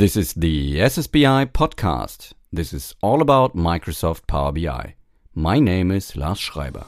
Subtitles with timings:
[0.00, 2.32] This is the SSBI podcast.
[2.50, 4.94] This is all about Microsoft Power BI.
[5.34, 6.86] My name is Lars Schreiber.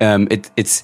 [0.00, 0.82] Um, it, it's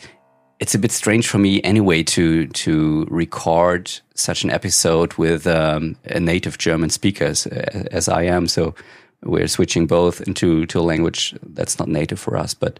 [0.60, 5.96] it's a bit strange for me anyway to to record such an episode with um,
[6.04, 8.46] a native German speaker as, as, I am.
[8.46, 8.74] So
[9.22, 12.52] we're switching both into to a language that's not native for us.
[12.52, 12.78] But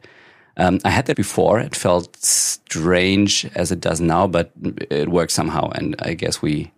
[0.58, 1.58] um, I had that before.
[1.58, 4.52] It felt strange as it does now, but
[4.90, 5.70] it works somehow.
[5.70, 6.72] And I guess we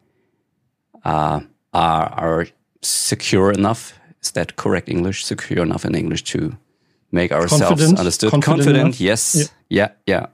[1.04, 1.40] uh,
[1.74, 2.46] are are
[2.80, 3.98] secure enough.
[4.22, 5.24] Is that correct English?
[5.24, 6.56] Secure enough in English to
[7.10, 7.98] make ourselves Confident.
[7.98, 8.30] understood.
[8.30, 10.26] Confident Confident, yes, yeah, yeah.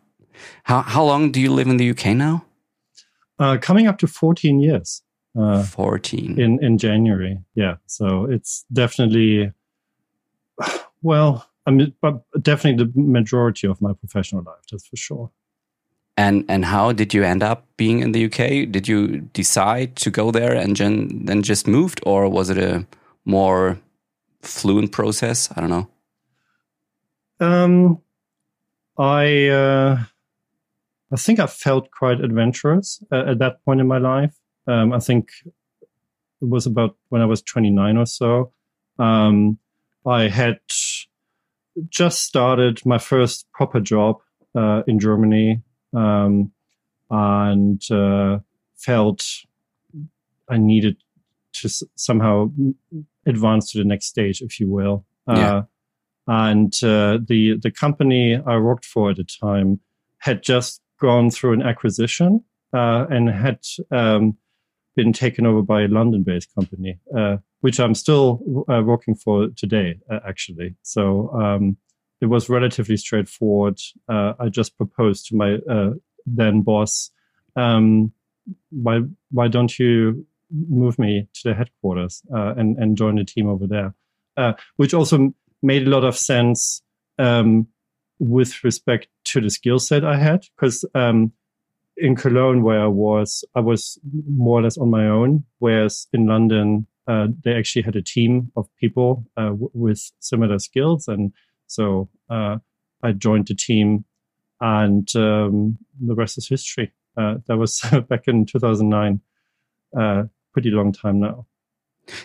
[0.65, 2.45] How how long do you live in the UK now?
[3.38, 5.02] Uh, coming up to 14 years
[5.38, 6.38] uh, Fourteen.
[6.38, 7.38] in, in January.
[7.55, 7.77] Yeah.
[7.87, 9.52] So it's definitely,
[11.02, 15.30] well, I mean, but definitely the majority of my professional life, that's for sure.
[16.16, 18.73] And and how did you end up being in the UK?
[18.73, 22.85] Did you decide to go there and then then just moved, or was it a
[23.24, 23.79] more
[24.43, 25.48] fluent process?
[25.54, 25.88] I don't know.
[27.38, 28.02] Um,
[28.98, 29.98] I uh,
[31.12, 34.37] I think I felt quite adventurous uh, at that point in my life.
[34.66, 38.52] Um, I think it was about when I was 29 or so.
[38.98, 39.59] Um,
[40.06, 40.59] I had
[41.88, 44.16] just started my first proper job
[44.54, 45.62] uh, in Germany
[45.95, 46.52] um,
[47.10, 48.38] and uh,
[48.76, 49.24] felt
[50.48, 50.96] I needed
[51.54, 52.51] to s- somehow
[53.26, 55.04] advance to the next stage, if you will.
[55.26, 55.54] Yeah.
[55.56, 55.62] Uh,
[56.26, 59.80] and uh, the the company I worked for at the time
[60.18, 63.60] had just gone through an acquisition uh, and had
[63.91, 64.37] um,
[64.97, 70.00] been taken over by a London-based company, uh, which I'm still uh, working for today,
[70.10, 70.75] uh, actually.
[70.82, 71.76] So um,
[72.21, 73.78] it was relatively straightforward.
[74.09, 75.91] Uh, I just proposed to my uh,
[76.26, 77.10] then boss,
[77.56, 78.12] um,
[78.70, 83.66] "Why why don't you move me to the headquarters and and join the team over
[83.66, 83.94] there?"
[84.76, 85.32] Which also
[85.62, 86.82] made a lot of sense
[87.19, 87.69] um,
[88.19, 91.33] with respect to the skill set I had, because um,
[91.97, 96.27] in Cologne, where I was, I was more or less on my own, whereas in
[96.27, 101.33] London, uh, they actually had a team of people uh, w- with similar skills, and
[101.66, 102.59] so uh,
[103.03, 104.05] I joined the team,
[104.61, 106.93] and um, the rest is history.
[107.16, 109.21] Uh, that was back in 2009,
[109.99, 111.47] uh, pretty long time now.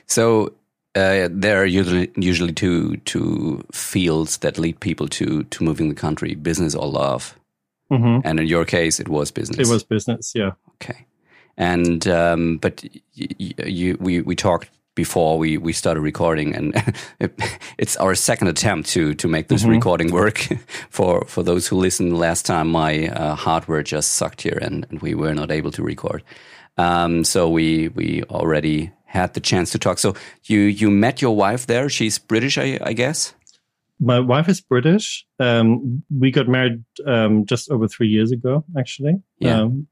[0.06, 0.54] So
[0.96, 6.00] uh, there are usually usually two two fields that lead people to to moving the
[6.02, 7.36] country: business or love.
[7.90, 9.60] hmm And in your case, it was business.
[9.68, 10.52] It was business, yeah.
[10.82, 11.06] Okay.
[11.58, 16.74] And um, but y- y- you, we we talked before we, we started recording, and
[17.20, 17.32] it,
[17.78, 19.70] it's our second attempt to to make this Mhm.
[19.72, 20.38] recording work.
[20.90, 25.02] for for those who listened last time, my uh, hardware just sucked here, and, and
[25.02, 26.24] we were not able to record.
[26.78, 30.00] Um, so we we already had the chance to talk.
[30.00, 30.16] So
[30.46, 31.88] you you met your wife there.
[31.90, 33.34] She's British, I, I guess.
[34.00, 35.26] My wife is British.
[35.40, 39.22] Um, we got married um, just over three years ago, actually.
[39.40, 39.62] Yeah.
[39.62, 39.88] Um,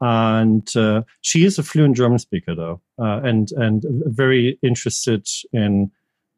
[0.00, 5.90] and uh, she is a fluent German speaker, though, uh, and and very interested in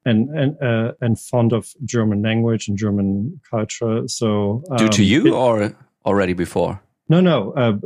[0.05, 4.07] and and uh, and fond of German language and German culture.
[4.09, 5.73] So Due to um, you it- or
[6.05, 6.81] already before?
[7.09, 7.77] no, no, uh,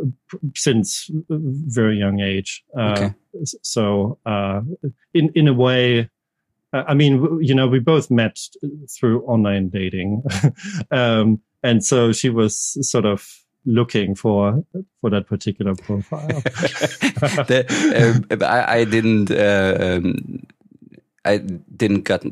[0.54, 2.62] since very young age.
[2.76, 3.14] Uh, Okay.
[3.62, 4.62] So, uh,
[5.14, 6.10] in in a way,
[6.72, 8.38] uh, I mean, you know, we both met
[8.90, 10.22] through online dating,
[10.90, 13.26] um, and so she was sort of
[13.64, 14.64] looking for
[15.00, 16.28] for that particular profile.
[17.48, 19.30] the, um, I, I didn't.
[19.30, 20.46] Uh, um,
[21.24, 22.24] I didn't got.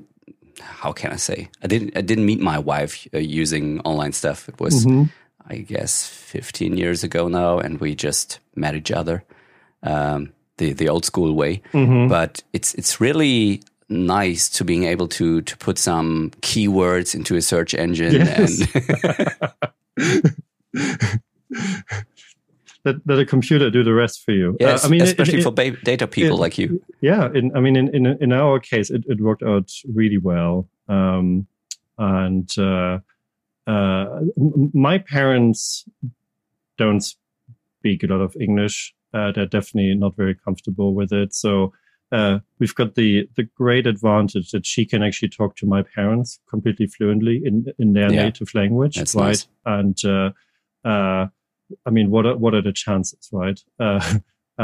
[0.60, 1.48] How can I say?
[1.62, 1.96] I didn't.
[1.96, 4.48] I didn't meet my wife uh, using online stuff.
[4.48, 5.10] It was, Mhm.
[5.48, 9.22] I guess, fifteen years ago now, and we just met each other,
[9.82, 11.60] um, the the old school way.
[11.72, 12.08] Mhm.
[12.08, 17.42] But it's it's really nice to being able to to put some keywords into a
[17.42, 18.60] search engine Yes.
[18.74, 20.34] and
[22.84, 24.50] Let, let a computer do the rest for you.
[24.52, 26.80] Uh, yes, I mean, it- especially it- for ba- data people it- like you.
[27.00, 30.68] yeah in, i mean in, in in our case it, it worked out really well
[30.88, 31.46] um
[31.98, 32.98] and uh
[33.66, 34.20] uh
[34.72, 35.84] my parents
[36.78, 41.72] don't speak a lot of english uh, they're definitely not very comfortable with it so
[42.12, 46.38] uh, we've got the the great advantage that she can actually talk to my parents
[46.52, 48.24] completely fluently in in their Yeah.
[48.26, 49.48] native language That's right nice.
[49.64, 50.30] and uh,
[50.92, 51.26] uh,
[51.88, 53.58] I mean, what are what are the chances, right?
[53.80, 54.00] Uh,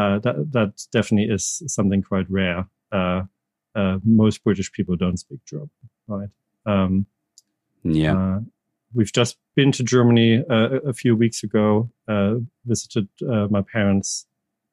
[0.01, 2.61] uh, that that definitely is something quite rare.
[2.93, 3.23] uh,
[3.75, 5.71] uh, most British people don't speak German,
[6.07, 6.31] right?
[6.67, 7.07] Um,
[7.83, 8.15] yeah.
[8.17, 8.41] Uh,
[8.95, 12.35] we've just been to Germany uh, a few weeks ago, uh,
[12.65, 14.27] visited uh, my parents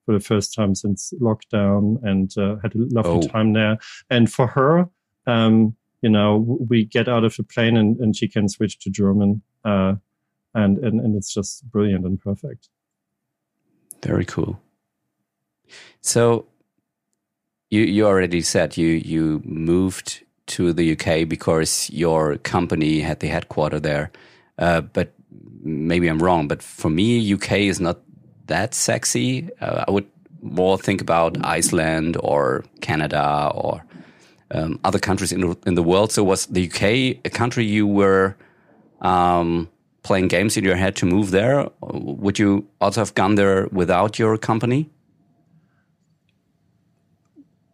[0.09, 3.27] for the first time since lockdown and uh, had a lovely Oh.
[3.27, 3.77] time there.
[4.09, 4.89] And for her,
[5.27, 8.89] um, you know, we get out of the plane and, and she can switch to
[8.89, 9.43] German.
[9.63, 9.97] Uh,
[10.55, 12.69] and, and, and it's just brilliant and perfect.
[14.01, 14.59] Very cool.
[16.01, 16.47] So
[17.69, 23.27] you you already said you you moved to the UK because your company had the
[23.27, 24.09] headquarter there.
[24.57, 25.13] Uh, but
[25.61, 26.47] maybe I'm wrong.
[26.47, 27.99] But for me, UK is not
[28.49, 29.49] that sexy.
[29.61, 30.05] Uh, I would
[30.41, 33.83] more think about Iceland or Canada or
[34.51, 36.11] um, other countries in the, in the world.
[36.11, 36.83] So was the UK
[37.25, 38.35] a country you were
[39.01, 39.69] um,
[40.03, 41.67] playing games in your head to move there?
[41.81, 44.89] Would you also have gone there without your company?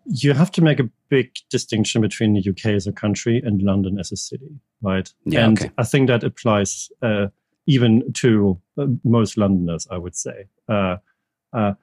[0.05, 3.99] You have to make a big distinction between the UK as a country and London
[3.99, 5.11] as a city, right?
[5.23, 5.71] Yeah, and okay.
[5.79, 7.27] I think that applies uh,
[7.67, 10.45] even to uh, most Londoners, I would say.
[10.67, 10.97] Uh,
[11.53, 11.73] uh,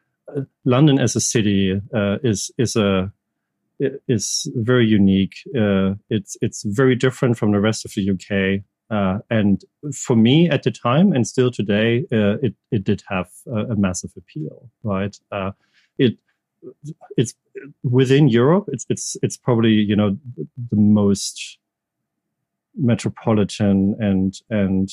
[0.65, 1.81] London as a city
[2.23, 3.13] is is a
[4.09, 5.35] is very unique.
[6.09, 8.65] It's it's very different from the rest of the UK.
[8.91, 9.65] Uh, and
[9.95, 14.13] for me at the time and still today, uh, it it did have a, massive
[14.17, 15.19] appeal, right?
[15.99, 16.19] It
[17.17, 17.35] it's
[17.83, 18.69] within Europe.
[18.69, 20.19] It's it's it's probably you know
[20.71, 21.59] the most
[22.77, 24.91] metropolitan and and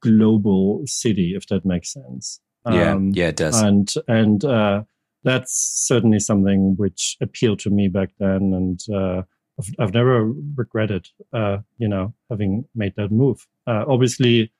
[0.00, 2.40] global city, if that makes sense.
[2.70, 3.60] yeah, Um, yeah, it does.
[3.60, 4.82] and and uh,
[5.24, 5.52] that's
[5.86, 9.22] certainly something which appealed to me back then, and uh,
[9.58, 10.24] I've, I've never
[10.56, 13.46] regretted, uh, you know, having made that move.
[13.66, 14.52] Uh, obviously,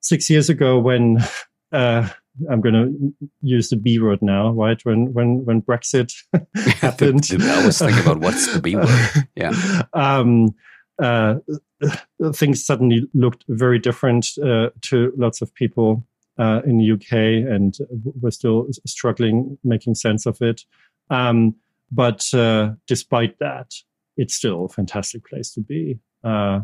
[0.00, 1.18] six years ago, when
[1.72, 2.08] uh,
[2.50, 4.80] I'm going to use the B word now, right?
[4.84, 6.12] When when when Brexit
[6.80, 9.28] happened, I was thinking about what's the B word.
[9.36, 9.52] Yeah.
[9.92, 10.54] um,
[11.02, 11.36] uh,
[12.34, 16.06] things suddenly looked very different uh, to lots of people
[16.38, 17.12] uh, in the UK,
[17.52, 17.78] and
[18.20, 20.64] we're still struggling making sense of it.
[21.10, 21.56] Um,
[21.90, 23.72] but uh, despite that,
[24.16, 26.60] it's still a fantastic place to be, uh,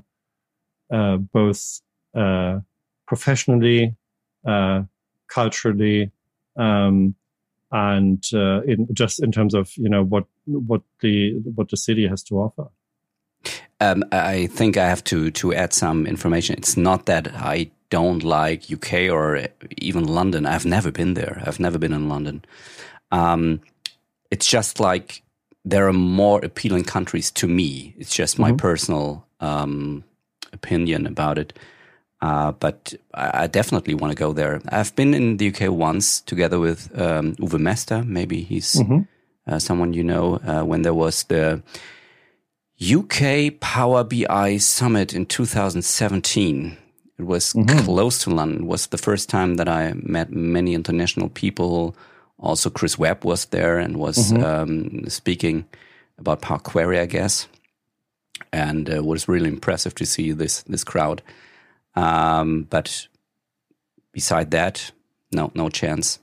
[0.93, 1.81] uh, both
[2.15, 2.61] uh,
[3.07, 3.97] professionally,
[4.47, 4.83] uh,
[5.29, 6.11] culturally,
[6.57, 7.15] um,
[7.73, 12.25] and in just in terms of you know what what the what the city has
[12.25, 12.67] to offer.
[13.81, 16.57] Um, I think I have to to add some information.
[16.59, 19.47] It's not that I don't like UK or
[19.79, 20.47] even London.
[20.47, 21.43] I've never been there.
[21.47, 22.43] I've never been in London.
[23.11, 23.61] Um,
[24.31, 25.23] it's just like
[25.65, 27.95] there are more appealing countries to me.
[27.99, 28.59] It's just my Mhm.
[28.59, 30.05] personal um,
[30.53, 31.53] opinion about it.
[32.23, 34.61] Uh, but I, I definitely want to go there.
[34.69, 38.03] I've been in the UK once together with um, Uwe Mester.
[38.05, 39.07] Maybe he's Mhm.
[39.47, 41.63] uh, someone you know uh, when there was the
[42.81, 46.77] UK Power BI Summit in 2017.
[47.19, 47.85] It was Mhm.
[47.85, 48.63] close to London.
[48.63, 51.95] It was the first time that I met many international people.
[52.39, 54.43] Also, Chris Webb was there and was Mhm.
[54.45, 55.67] um, speaking
[56.19, 57.47] about Power Query, I guess,
[58.53, 61.23] and uh, was really impressive to see this this crowd.
[61.95, 63.09] Um, but
[64.13, 64.93] beside that,
[65.33, 66.19] no, no chance.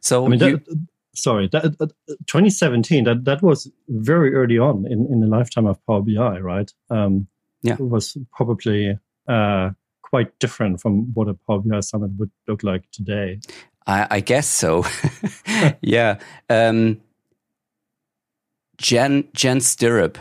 [0.00, 1.86] So I mean, you- that, sorry, that, uh,
[2.26, 3.04] 2017.
[3.04, 6.72] That that was very early on in, in the lifetime of Power BI, right?
[6.90, 7.26] Um,
[7.62, 7.74] Yeah.
[7.74, 9.70] it was probably uh,
[10.02, 13.38] quite different from what a Power BI summit would look like today.
[13.86, 14.84] I, I guess so.
[15.82, 16.18] yeah.
[16.50, 17.00] Um,
[18.78, 20.18] Jen Jen Stirrup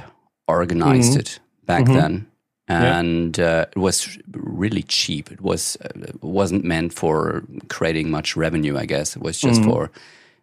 [0.48, 1.20] organized Mhm.
[1.20, 1.94] it back Mhm.
[1.94, 2.28] then,
[2.70, 3.00] Yeah.
[3.00, 5.32] and uh, it was really cheap.
[5.32, 8.78] It was uh, it wasn't meant for creating much revenue.
[8.78, 9.66] I guess it was just Mhm.
[9.66, 9.92] for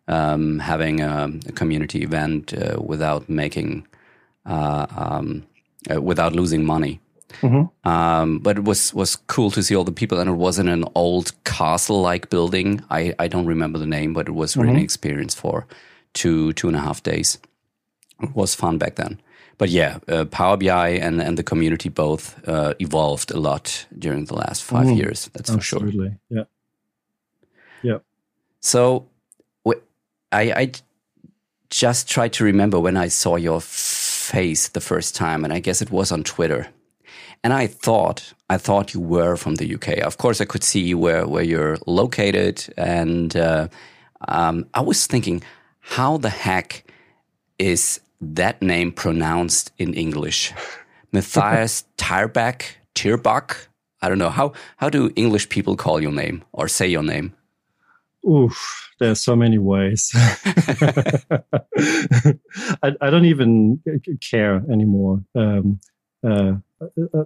[0.09, 3.87] um, having a, a community event uh, without making
[4.47, 5.43] uh, um,
[5.95, 7.01] uh, without losing money.
[7.43, 7.71] Mhm.
[7.85, 10.69] Um, but it was was cool to see all the people, and it was in
[10.69, 12.81] an old castle-like building.
[12.91, 14.85] I, I don't remember the name, but it was really an Mhm.
[14.85, 15.67] experience for
[16.15, 17.39] two two and a half days.
[18.23, 19.21] It was fun back then.
[19.59, 24.27] But yeah, uh, Power BI and and the community both uh, evolved a lot during
[24.27, 24.97] the last 5 Mhm.
[24.97, 25.31] years.
[25.35, 25.83] That's for sure.
[25.83, 26.45] Absolutely, yeah.
[28.61, 29.07] So,
[30.33, 30.73] I, I
[31.71, 35.83] just tried to remember when I saw your face the first time, and I guess
[35.83, 36.69] it was on Twitter.
[37.45, 39.99] And I thought, I thought you were from the UK.
[39.99, 43.69] Of course, I could see where where you're located, and uh,
[44.27, 45.43] um, I was thinking,
[45.81, 46.85] how the heck
[47.59, 50.53] is that name pronounced in English?
[51.13, 52.63] Mathias Tyrback,
[52.95, 53.69] Tirbach.
[54.03, 54.53] I don't know how.
[54.77, 57.35] How do English people call your name or say your name?
[58.29, 60.11] Oof, there's so many ways.
[62.83, 63.81] I, I, don't even
[64.31, 65.23] care anymore.
[65.35, 65.81] Um,
[66.27, 66.55] uh,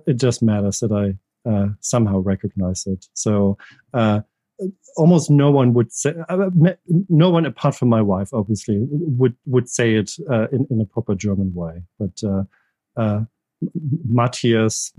[0.06, 1.16] it just matters that I
[1.48, 3.06] uh, somehow recognize it.
[3.14, 3.58] So
[3.92, 4.20] uh,
[4.96, 6.50] almost no one would say, uh,
[7.08, 10.86] no one apart from my wife, obviously, would would say it uh, in in a
[10.86, 11.82] proper German way.
[11.98, 12.22] But
[12.96, 13.24] uh,
[14.08, 14.92] Mathias,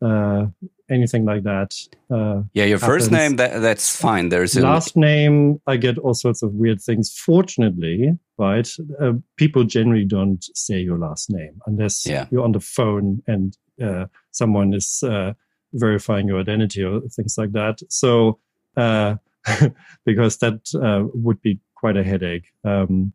[0.00, 0.48] Mathias,
[0.90, 1.74] anything like that.
[2.10, 3.04] Uh, yeah, your happens.
[3.04, 4.28] first name that that's fine.
[4.28, 5.60] There's a last name.
[5.66, 7.14] I get all sorts of weird things.
[7.16, 8.68] Fortunately, right,
[9.00, 12.26] uh, people generally don't say your last name unless yeah.
[12.30, 15.32] you're on the phone and uh, someone is uh,
[15.72, 17.80] verifying your identity or things like that.
[17.88, 18.38] So
[18.76, 19.16] uh,
[20.04, 22.52] because that uh, would be quite a headache.
[22.64, 23.12] Um,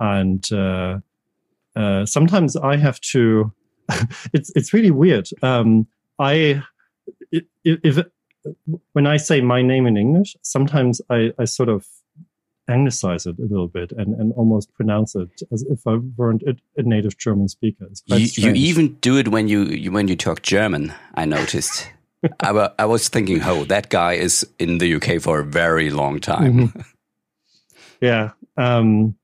[0.00, 0.46] and
[2.08, 3.52] sometimes I have to.
[4.34, 5.30] it's it's really weird.
[5.42, 5.86] Um,
[6.18, 6.62] I
[7.62, 8.06] if,
[8.92, 11.86] when I say my name in English, sometimes I, I sort of
[12.68, 16.56] anglicize it a little bit and, and almost pronounce it as if I weren't a,
[16.76, 17.88] a native German speaker.
[18.06, 20.92] You, you, even do it when you, you when you talk German.
[21.14, 21.88] I noticed.
[22.40, 26.20] I, I was thinking, oh, that guy is in the UK for a very long
[26.20, 26.52] time.
[26.52, 26.84] Mm -hmm.
[28.00, 28.30] Yeah.
[28.56, 29.18] Um,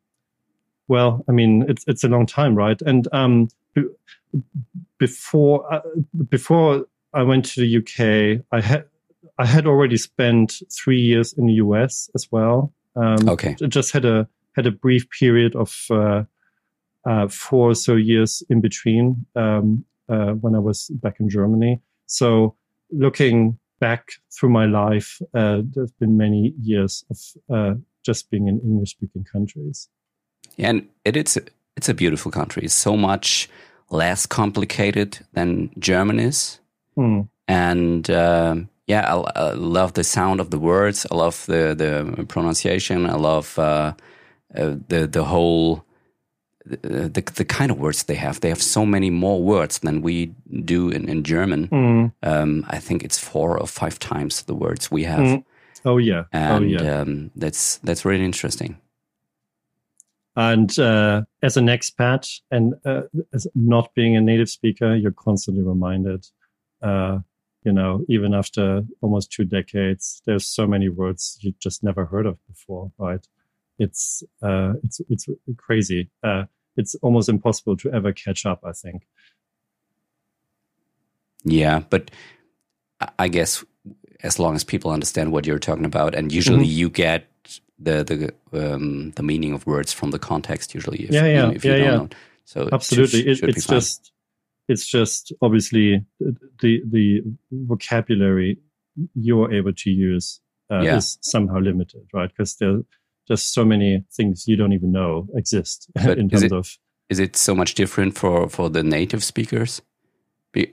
[0.88, 2.82] well, I mean, it's it's a long time, right?
[2.82, 3.48] And um,
[5.04, 5.80] before uh,
[6.28, 8.44] before I went to the UK.
[8.50, 8.84] I had
[9.38, 12.72] I had already spent three years in the US as well.
[12.96, 16.22] Um, okay, just had a had a brief period of uh,
[17.04, 21.82] uh, four or so years in between um, uh, when I was back in Germany.
[22.06, 22.56] So
[22.90, 24.02] looking back
[24.34, 27.18] through my life, uh, there's been many years of
[27.54, 27.74] uh,
[28.06, 29.88] just being in English speaking countries.
[30.56, 31.36] Yeah, and it, it's
[31.76, 32.68] it's a beautiful country.
[32.68, 33.50] So much
[33.94, 36.60] less complicated than German is.
[36.96, 37.28] Mm.
[37.46, 41.06] And uh, yeah, I, I, love the sound of the words.
[41.10, 43.06] I love the the pronunciation.
[43.06, 43.92] I love uh,
[44.56, 45.84] uh, the the whole
[46.66, 48.40] the, the, the kind of words they have.
[48.40, 50.34] They have so many more words than we
[50.64, 51.68] do in in German.
[51.68, 52.12] Mm.
[52.22, 55.20] Um, I think it's four or five times the words we have.
[55.20, 55.44] Mm.
[55.84, 57.00] Oh yeah, oh, and oh, yeah.
[57.00, 58.76] Um, that's that's really interesting.
[60.36, 65.62] And uh, as an expat and uh, as not being a native speaker, you're constantly
[65.62, 66.26] reminded
[66.82, 67.18] uh,
[67.64, 72.26] you know, even after almost two decades, there's so many words you just never heard
[72.26, 73.26] of before, right?
[73.78, 75.26] It's uh, it's it's
[75.56, 76.10] crazy.
[76.22, 76.44] Uh,
[76.76, 78.60] it's almost impossible to ever catch up.
[78.64, 79.06] I think.
[81.42, 82.10] Yeah, but
[83.18, 83.64] I guess
[84.22, 86.78] as long as people understand what you're talking about, and usually mm-hmm.
[86.78, 87.26] you get
[87.78, 90.74] the the um, the meaning of words from the context.
[90.74, 91.96] Usually, if, yeah, yeah, if you yeah, don't yeah.
[91.96, 92.08] Know.
[92.44, 94.12] So absolutely, it should, should it's just
[94.68, 98.58] it's just obviously the the vocabulary
[99.14, 100.40] you're able to use
[100.70, 100.96] uh, yeah.
[100.96, 102.30] is somehow limited, right?
[102.30, 102.82] Because there are
[103.26, 106.78] just so many things you don't even know exist but in terms it, of.
[107.10, 109.82] Is it so much different for for the native speakers?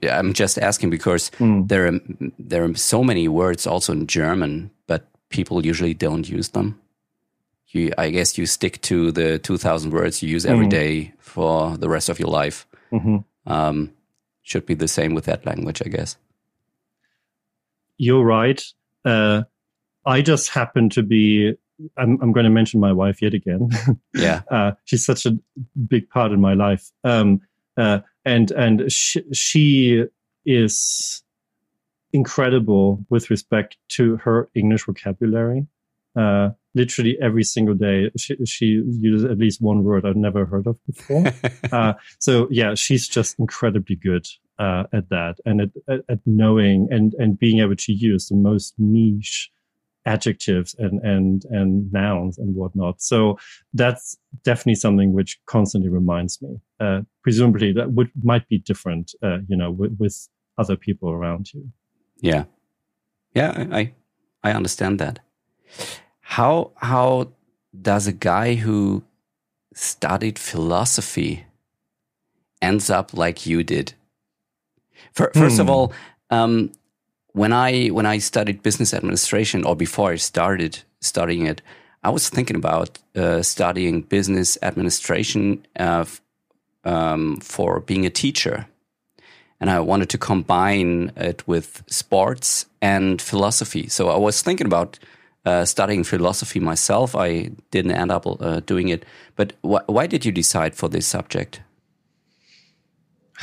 [0.08, 1.66] I'm just asking because mm.
[1.68, 2.00] there are
[2.38, 6.80] there are so many words also in German, but people usually don't use them.
[7.72, 10.70] You, I guess you stick to the 2,000 words you use every mm.
[10.70, 12.66] day for the rest of your life.
[12.90, 13.24] Mm -hmm.
[13.46, 13.92] Um,
[14.42, 16.16] should be the same with that language, I guess.
[17.96, 18.62] You're right.
[19.04, 19.42] Uh,
[20.04, 21.54] I just happen to be.
[21.96, 23.68] I'm, I'm, going to mention my wife yet again.
[24.14, 25.38] Yeah, uh, she's such a
[25.88, 27.40] big part in my life, um,
[27.76, 30.04] uh, and and she, she
[30.44, 31.22] is
[32.12, 35.66] incredible with respect to her English vocabulary.
[36.14, 40.66] Uh, literally every single day she, she, uses at least one word I've never heard
[40.66, 41.24] of before.
[41.72, 44.26] uh, so yeah, she's just incredibly good
[44.58, 48.36] uh, at that and at, at, at, knowing and, and being able to use the
[48.36, 49.50] most niche
[50.04, 53.00] adjectives and, and, and nouns and whatnot.
[53.00, 53.38] So
[53.72, 56.60] that's definitely something which constantly reminds me.
[56.80, 61.52] Uh, presumably that would, might be different, uh, you know, with, with other people around
[61.52, 61.70] you.
[62.20, 62.44] Yeah.
[63.34, 63.66] Yeah.
[63.70, 63.94] I,
[64.42, 65.20] I understand that.
[66.32, 67.28] How how
[67.82, 69.02] does a guy who
[69.74, 71.44] studied philosophy
[72.62, 73.92] ends up like you did?
[75.12, 75.60] First hmm.
[75.60, 75.92] of all,
[76.30, 76.72] um,
[77.32, 81.60] when I when I studied business administration, or before I started studying it,
[82.02, 86.06] I was thinking about uh, studying business administration uh,
[86.84, 88.66] um, for being a teacher,
[89.60, 93.88] and I wanted to combine it with sports and philosophy.
[93.88, 94.98] So I was thinking about
[95.44, 97.14] uh, studying philosophy myself.
[97.16, 99.04] I didn't end up uh, doing it.
[99.36, 101.62] But wh why did you decide for this subject?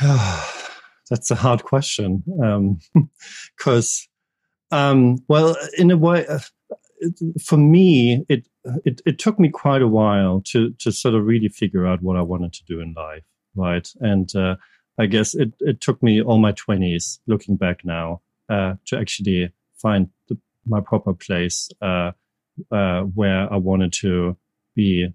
[0.00, 2.22] That's a hard question.
[3.56, 4.08] Because,
[4.70, 6.38] um, um, well, in a way, uh,
[7.42, 8.46] for me, it,
[8.84, 12.16] it it took me quite a while to to sort of really figure out what
[12.16, 13.88] I wanted to do in life, right?
[14.00, 14.56] And uh,
[14.98, 19.52] I guess it it took me all my twenties, looking back now, uh, to actually
[19.76, 22.12] find the, my proper place uh,
[22.70, 24.36] uh where I wanted to
[24.74, 25.08] be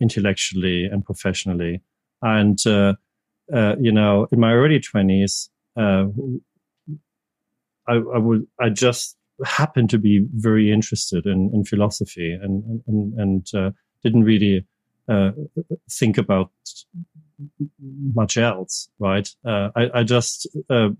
[0.00, 1.82] intellectually and professionally.
[2.22, 2.94] And uh,
[3.52, 6.06] uh, you know, in my early twenties, I,
[7.88, 13.54] I would I just happened to be very interested in, in philosophy and and, and
[13.54, 13.70] uh,
[14.02, 14.66] didn't really
[15.08, 15.32] uh,
[15.90, 16.50] think about
[18.14, 19.28] much else, right?
[19.44, 20.90] Uh, I, I, just, uh,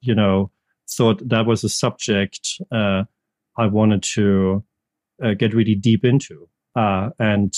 [0.00, 0.50] you know,
[0.88, 3.04] thought that was a subject uh,
[3.60, 4.64] I wanted to
[5.22, 7.54] uh, get really deep into and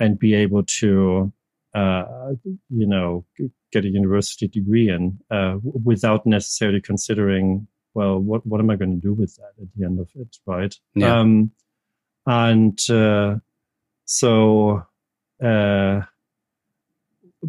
[0.00, 1.32] and be able to,
[1.74, 3.24] you know,
[3.72, 5.18] get a university degree in
[5.84, 9.84] without necessarily considering well, what what am I going to do with that at the
[9.86, 10.74] end of it, right?
[10.94, 11.20] Yeah.
[11.20, 11.52] Um,
[12.26, 13.36] and uh,
[14.04, 14.84] so,
[15.42, 16.00] uh,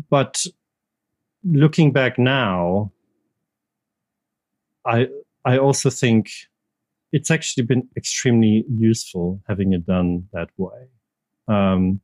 [0.10, 0.46] but
[1.44, 2.92] looking back now,
[4.86, 5.08] I
[5.46, 6.32] I also think
[7.12, 10.88] it's actually been extremely useful having it done that way,
[11.48, 12.02] um,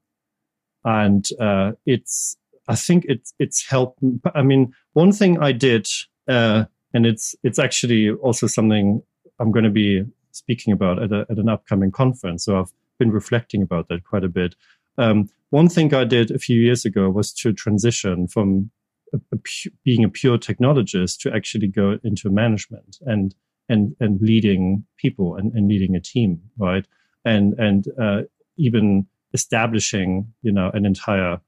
[0.85, 3.99] and uh, it's I think it's it's helped.
[4.35, 5.87] I mean, one thing I did.
[6.27, 9.01] Uh, and it's it's actually also something
[9.39, 12.45] I'm going to be speaking about at, a, at an upcoming conference.
[12.45, 14.55] So I've been reflecting about that quite a bit.
[14.97, 18.71] Um, one thing I did a few years ago was to transition from
[19.13, 23.35] a, pu- being a pure technologist to actually go into management and
[23.69, 26.85] and and leading people and, and leading a team, right?
[27.25, 28.21] And and uh,
[28.57, 31.39] even establishing, you know, an entire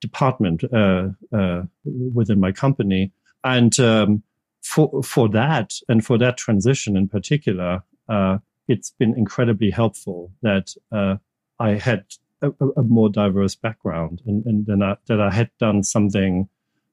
[0.00, 3.12] department uh, uh, within my company
[3.46, 4.22] and um,
[4.62, 10.74] for for that and for that transition in particular, uh, it's been incredibly helpful that
[10.90, 11.16] uh,
[11.60, 12.04] I had
[12.48, 16.48] a, a, more diverse background and, and then I, that I had done something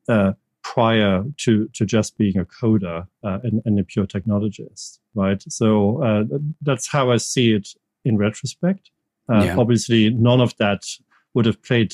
[0.08, 5.44] uh, prior to to just being a coder uh, and, and, a pure technologist, right?
[5.50, 6.24] So uh,
[6.62, 7.70] that's how I see it
[8.06, 8.90] in retrospect.
[9.30, 9.56] Uh, yeah.
[9.58, 10.86] Obviously, none of that
[11.34, 11.94] would have played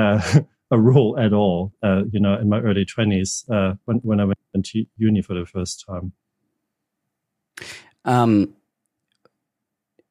[0.72, 4.24] a role at all, uh, you know, in my early 20s uh, when, when I
[4.24, 6.12] went into uni for the first time.
[8.06, 8.54] Um,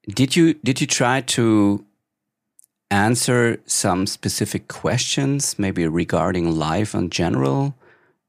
[0.08, 1.86] did you did you try to
[2.92, 7.74] answer some specific questions, maybe regarding life in general,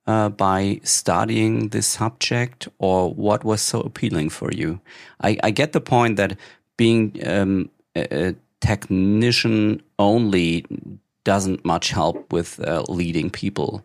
[0.06, 4.80] uh, by studying this subject, or what was so appealing for you?
[5.20, 6.36] I, I get the point that
[6.76, 10.64] being um, a technician only
[11.24, 13.84] doesn't much help with uh, leading people.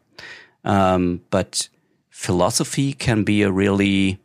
[0.63, 1.69] Um, but
[2.09, 4.19] philosophy can be a really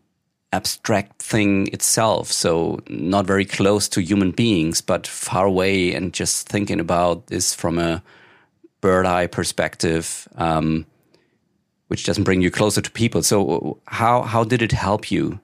[0.52, 2.30] abstract thing itself.
[2.30, 7.54] So not very close to human beings, but far away and just thinking about this
[7.54, 8.02] from a
[8.80, 10.86] bird eye perspective, um,
[11.88, 13.22] which doesn't bring you closer to people.
[13.22, 15.40] So how, how did it help you?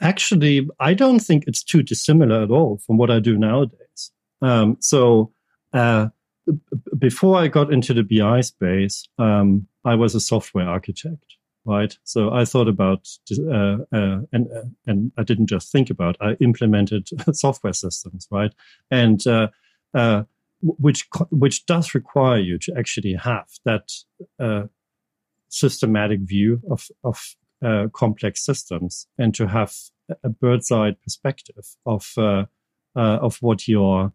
[0.00, 4.10] Actually, I don't think it's too dissimilar at all from what I do nowadays.
[4.42, 5.32] Um, so
[5.72, 6.08] uh,
[6.98, 11.24] before I got into the BI space, um, I was a software architect,
[11.64, 11.96] right?
[12.04, 16.16] So I thought about, uh, uh, and uh, and I didn't just think about.
[16.20, 18.52] I implemented software systems, right?
[18.90, 19.48] And uh,
[19.94, 20.24] uh,
[20.62, 23.90] which which does require you to actually have that
[25.48, 27.36] systematic view of of
[27.92, 29.74] complex systems and to have
[30.22, 32.14] a bird's eye perspective of
[32.96, 34.12] of what your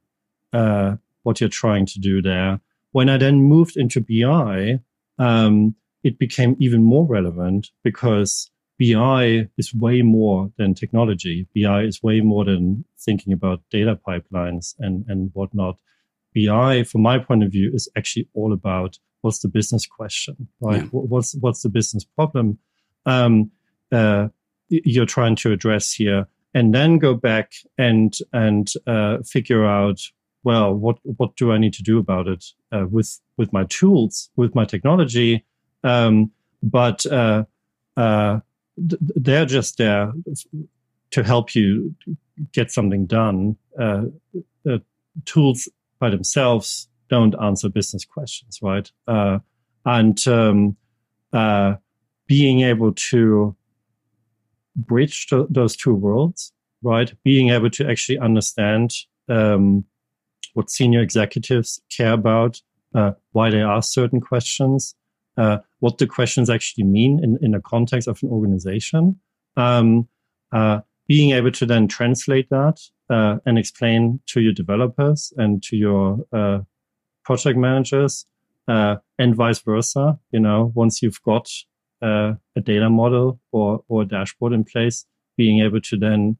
[0.54, 2.60] uh, what you're trying to do there.
[2.92, 4.80] When I then moved into BI,
[5.20, 11.48] um, it became even more relevant because BI is way more than technology.
[11.54, 15.78] BI is way more than thinking about data pipelines and, and whatnot.
[16.34, 20.84] BI, from my point of view, is actually all about what's the business question, right?
[20.84, 20.90] Yeah.
[20.92, 22.60] What's what's the business problem
[23.06, 23.52] um,
[23.92, 24.28] uh,
[24.70, 30.00] you're trying to address here, and then go back and and uh, figure out
[30.44, 34.30] well, what what do I need to do about it uh, with with my tools,
[34.36, 35.46] with my technology?
[35.84, 37.46] Um, but uh,
[37.98, 38.40] uh,
[38.78, 40.12] they're just there
[41.12, 41.96] to help you
[42.52, 43.56] get something done.
[43.78, 44.04] Uh,
[45.26, 45.68] tools
[46.00, 48.92] by themselves don't answer business questions, right?
[49.08, 49.40] Uh,
[49.86, 50.78] and um,
[51.34, 51.76] uh,
[52.28, 53.56] being able to
[54.76, 57.14] bridge to those two worlds, right?
[57.24, 58.94] Being able to actually understand
[59.28, 59.84] um,
[60.54, 62.62] what senior executives care about,
[62.94, 64.96] uh, why they ask certain questions,
[65.38, 69.20] uh, what the questions actually mean in, in the context of an organization,
[69.58, 70.08] Um,
[70.52, 75.76] uh, being able to then translate that uh, and explain to your developers and to
[75.76, 76.60] your uh,
[77.24, 78.28] project managers
[78.68, 80.20] uh, and vice versa.
[80.32, 81.50] You know, once you've got
[82.02, 86.38] uh, a data model or, or a dashboard in place, being able to then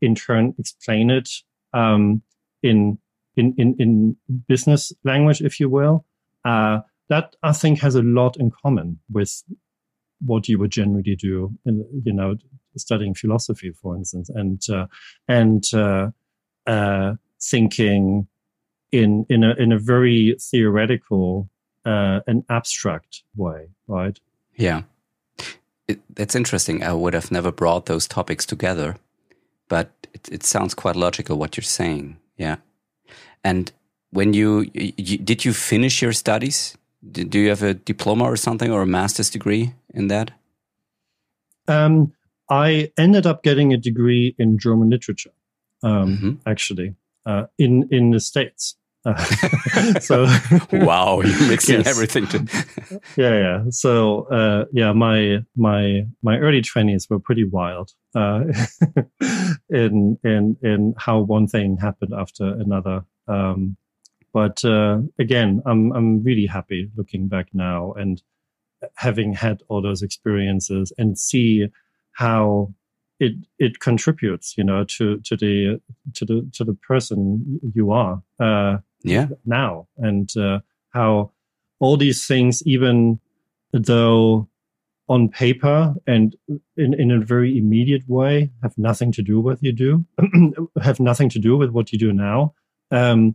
[0.00, 1.28] in turn explain it
[1.72, 2.22] um,
[2.62, 2.98] in,
[3.36, 6.04] in, in, in business language, if you will.
[6.44, 6.80] Uh,
[7.12, 9.44] that I think has a lot in common with
[10.24, 12.36] what you would generally do in, you know,
[12.78, 14.86] studying philosophy, for instance, and, uh,
[15.28, 16.10] and, uh,
[16.66, 18.28] uh, thinking
[18.92, 21.50] in, in a, in a very theoretical,
[21.84, 24.18] uh, and abstract way, right?
[24.56, 24.82] Yeah.
[25.88, 26.82] It, that's interesting.
[26.82, 28.96] I would have never brought those topics together,
[29.68, 32.16] but it, it sounds quite logical what you're saying.
[32.38, 32.56] Yeah.
[33.44, 33.70] And
[34.12, 36.78] when you, you did you finish your studies?
[37.10, 40.30] Do you have a diploma or something or a master's degree in that?
[41.66, 42.12] Um,
[42.48, 45.32] I ended up getting a degree in German literature,
[45.82, 46.36] um, mm -hmm.
[46.44, 46.94] actually,
[47.26, 48.76] uh, in in the states.
[49.04, 49.24] Uh,
[50.00, 50.26] so
[50.72, 51.86] wow, you're mixing yes.
[51.88, 52.26] everything.
[52.28, 52.38] To
[53.16, 53.64] yeah, yeah.
[53.70, 58.44] So uh, yeah, my my my early twenties were pretty wild uh,
[59.68, 63.04] in in in how one thing happened after another.
[63.26, 63.76] Um,
[64.32, 68.22] but uh, again, I'm I'm really happy looking back now and
[68.96, 71.66] having had all those experiences and see
[72.12, 72.74] how
[73.20, 75.80] it it contributes, you know, to to the
[76.14, 78.22] to the to the person you are.
[78.40, 79.28] Uh, yeah.
[79.44, 81.32] Now and uh, how
[81.78, 83.20] all these things, even
[83.72, 84.48] though
[85.08, 86.36] on paper and
[86.76, 90.04] in, in a very immediate way have nothing to do with you do
[90.82, 92.54] have nothing to do with what you do now
[92.92, 93.34] um,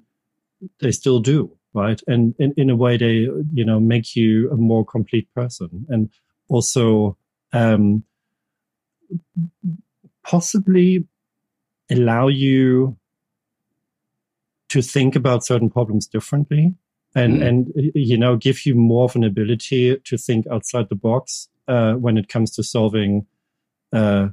[0.79, 2.01] they still do, right?
[2.07, 6.09] And in, in a way, they you know make you a more complete person, and
[6.49, 7.17] also
[7.53, 8.03] um,
[10.23, 11.05] possibly
[11.89, 12.97] allow you
[14.69, 16.75] to think about certain problems differently
[17.15, 17.47] and mm.
[17.47, 21.93] and you know give you more of an ability to think outside the box uh,
[21.93, 23.25] when it comes to solving
[23.93, 24.27] uh,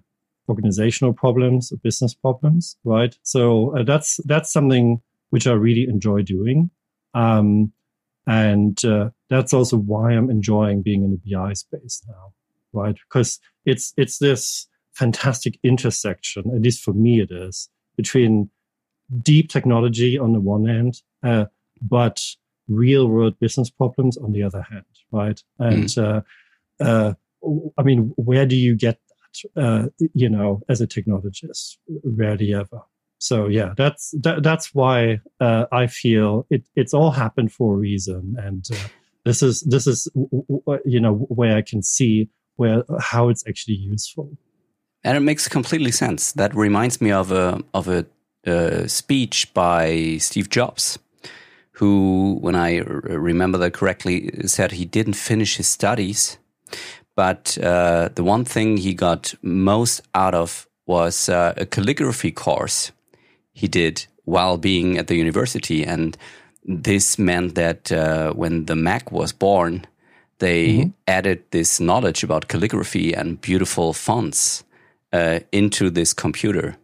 [0.49, 5.01] organizational problems or business problems right so uh, that's that's something
[5.35, 6.71] which I really enjoy doing.
[7.13, 7.73] Um,
[8.25, 12.33] and uh, that's also why I'm enjoying being in the BI space now,
[12.73, 12.95] right?
[12.95, 18.49] Because it's it's this fantastic intersection, at least for me, it is between
[19.23, 21.47] deep technology on the one hand, uh,
[21.83, 22.23] but
[22.69, 25.43] real world business problems on the other hand, right?
[25.59, 26.23] And mm.
[26.81, 27.15] uh, uh,
[27.77, 29.61] I mean, where do you get that?
[29.61, 32.83] Uh, you know, as a technologist, rarely ever.
[33.25, 36.63] So yeah, that's that, that's why uh, I feel it.
[36.77, 38.89] It's all happened for a reason, and uh,
[39.25, 40.07] this is this is
[40.85, 44.37] you know where I can see where how it's actually useful.
[45.03, 46.33] And it makes completely sense.
[46.33, 48.05] That reminds me of a of a
[48.47, 50.99] uh, speech by Steve Jobs,
[51.73, 56.37] who, when I remember that correctly, said he didn't finish his studies,
[57.17, 62.93] but uh, the one thing he got most out of was uh, a calligraphy course
[63.55, 65.85] he did while being at the university.
[65.85, 66.17] And
[66.65, 69.87] this meant that uh, when the Mac was born,
[70.39, 70.93] they mm -hmm.
[71.05, 74.65] added this knowledge about calligraphy and beautiful fonts
[75.15, 76.77] uh, into this computer.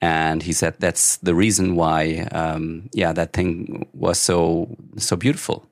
[0.00, 5.62] And he said that's the reason why, um, yeah, that thing was so so beautiful.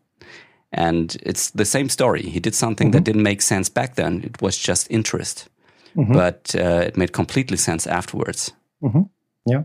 [0.71, 2.23] And it's the same story.
[2.23, 3.05] He did something mm -hmm.
[3.05, 4.23] that didn't make sense back then.
[4.25, 5.49] It was just interest,
[5.95, 6.13] mm -hmm.
[6.13, 8.55] but uh, it made completely sense afterwards.
[8.81, 9.03] Mm-hmm.
[9.45, 9.63] Yeah.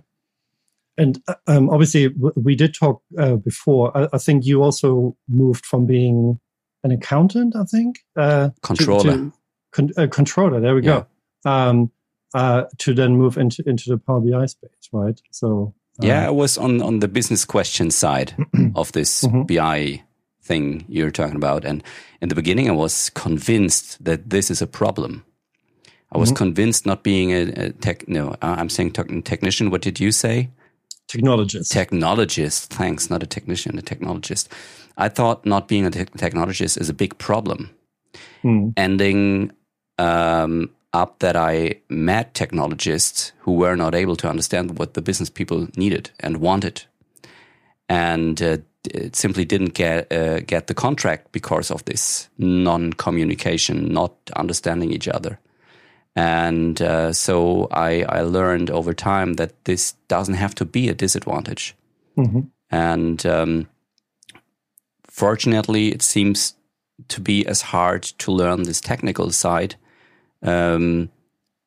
[1.02, 3.96] And uh, um, obviously, we did talk uh, before.
[3.98, 6.40] I, I, think you also moved from being
[6.84, 9.34] an accountant, I think, uh, controller, to, to
[9.72, 10.60] con uh, controller.
[10.60, 11.06] There we yeah.
[11.44, 11.50] go.
[11.52, 11.92] Um,
[12.36, 15.20] uh, to then move into into the Power BI space, right?
[15.32, 18.36] So uh, yeah, I was on on the business question side
[18.76, 19.46] of this mm -hmm.
[19.48, 20.04] BI
[20.44, 21.84] thing you're talking about, and
[22.22, 25.24] in the beginning, I was convinced that this is a problem.
[26.16, 26.44] I was mm -hmm.
[26.46, 28.08] convinced, not being a, a tech.
[28.08, 29.70] No, I'm saying technician.
[29.72, 30.50] What did you say?
[31.12, 31.72] Technologist.
[31.72, 32.68] Technologist.
[32.68, 33.10] Thanks.
[33.10, 34.48] Not a technician, a technologist.
[34.98, 37.70] I thought not being a te technologist is a big problem.
[38.42, 38.70] Hmm.
[38.78, 39.52] Ending
[39.98, 45.30] um, up that I met technologists who were not able to understand what the business
[45.30, 46.84] people needed and wanted,
[47.88, 48.58] and uh,
[49.14, 55.40] simply didn't get uh, get the contract because of this non-communication, not understanding each other.
[56.16, 60.94] And uh, so I, I, learned over time that this doesn't have to be a
[60.94, 61.74] disadvantage.
[62.18, 62.42] Mm-hmm.
[62.70, 63.70] And um,
[65.08, 66.56] fortunately, it seems
[67.08, 69.76] to be as hard to learn this technical side
[70.42, 71.10] um,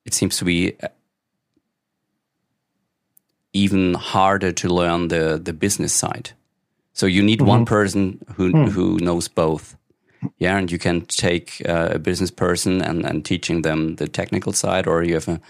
[0.04, 0.88] it seems to be uh,
[3.52, 6.30] even harder to learn the the business side.
[6.92, 7.52] So you need mm -hmm.
[7.52, 7.74] one mm-hmm.
[7.74, 8.72] person who mm.
[8.72, 9.76] who knows both.
[10.38, 14.52] Yeah, and you can take uh, a business person and, and teaching them the technical
[14.52, 15.40] side, or you have a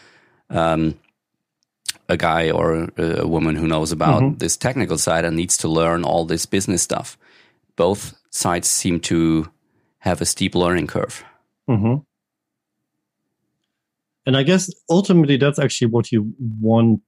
[0.50, 0.94] um,
[2.08, 4.38] a guy or a woman who knows about mm -hmm.
[4.38, 7.18] this technical side and needs to learn all this business stuff.
[7.76, 9.50] Both sides seem to
[9.98, 11.24] have a steep learning curve.
[11.66, 12.04] Mm -hmm.
[14.26, 17.02] And I guess ultimately that's actually what you want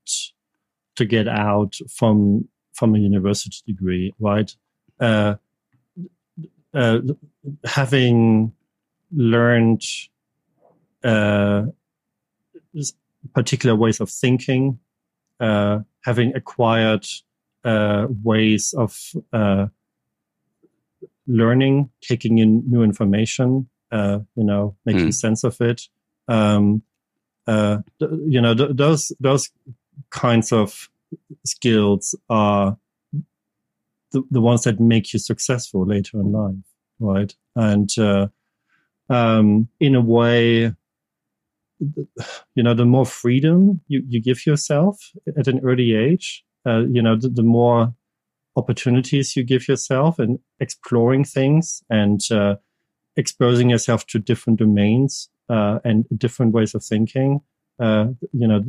[0.95, 4.57] to get out from from a university degree, right?
[5.01, 5.35] Uh,
[6.77, 7.01] uh,
[7.65, 8.53] having
[9.13, 9.83] learned
[11.03, 11.63] uh,
[13.35, 14.79] particular ways of thinking,
[15.41, 17.07] uh, having acquired
[17.65, 19.67] uh, ways of uh,
[21.27, 25.15] learning, taking in new information, uh, you know, making mm.
[25.15, 25.83] sense of it.
[26.29, 26.83] Um,
[27.47, 29.51] uh, you know, th- those those
[30.11, 30.91] kinds of
[31.45, 32.77] skills are
[34.17, 36.55] the, the ones that make you successful later in life,
[36.99, 37.35] right?
[37.55, 38.29] And uh,
[39.11, 40.73] um, in a way,
[41.79, 47.03] you know, the more freedom you, you give yourself at an early age, uh, you
[47.03, 47.95] know, the, the, more
[48.57, 52.57] opportunities you give yourself and exploring things and uh,
[53.17, 57.41] exposing yourself to different domains uh, and different ways of thinking,
[57.79, 58.63] uh, you know,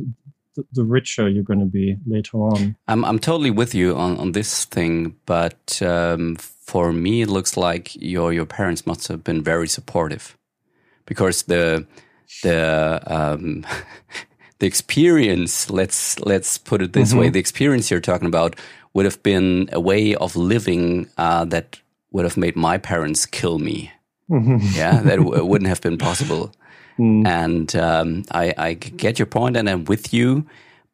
[0.56, 2.76] the, the, richer you're going to be later on.
[2.88, 7.56] I'm, I'm totally with you on, on this thing, but um, for me, it looks
[7.56, 10.36] like your, your parents must have been very supportive
[11.06, 11.86] because the,
[12.42, 13.66] the um,
[14.58, 17.18] the experience let's let's put it this mm -hmm.
[17.18, 17.32] way mm-hmm.
[17.32, 18.56] the experience you're talking about
[18.92, 21.80] would have been a way of living uh, that
[22.10, 23.90] would have made my parents kill me
[24.26, 24.76] mm -hmm.
[24.76, 25.18] yeah that
[25.50, 26.42] wouldn't have been possible
[26.98, 27.26] mm.
[27.26, 30.46] and um, I, I, get your point and i'm with you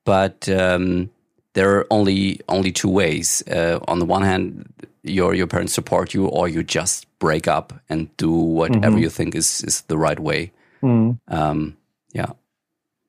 [0.04, 1.10] but um,
[1.54, 6.14] there are only only two ways uh, on the one hand your your parents support
[6.14, 9.02] you or you just break up and do whatever -hmm.
[9.02, 10.50] you think is is the right way
[10.84, 11.18] Mm.
[11.28, 11.76] Um,
[12.12, 12.32] yeah.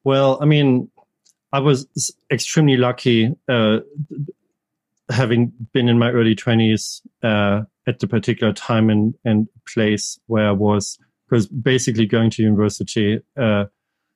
[0.03, 0.89] Well, I mean,
[1.51, 1.87] I was
[2.31, 3.79] extremely lucky uh,
[5.09, 10.47] having been in my early 20s uh, at the particular time and, and place where
[10.47, 10.97] I was,
[11.29, 13.65] because basically going to university uh,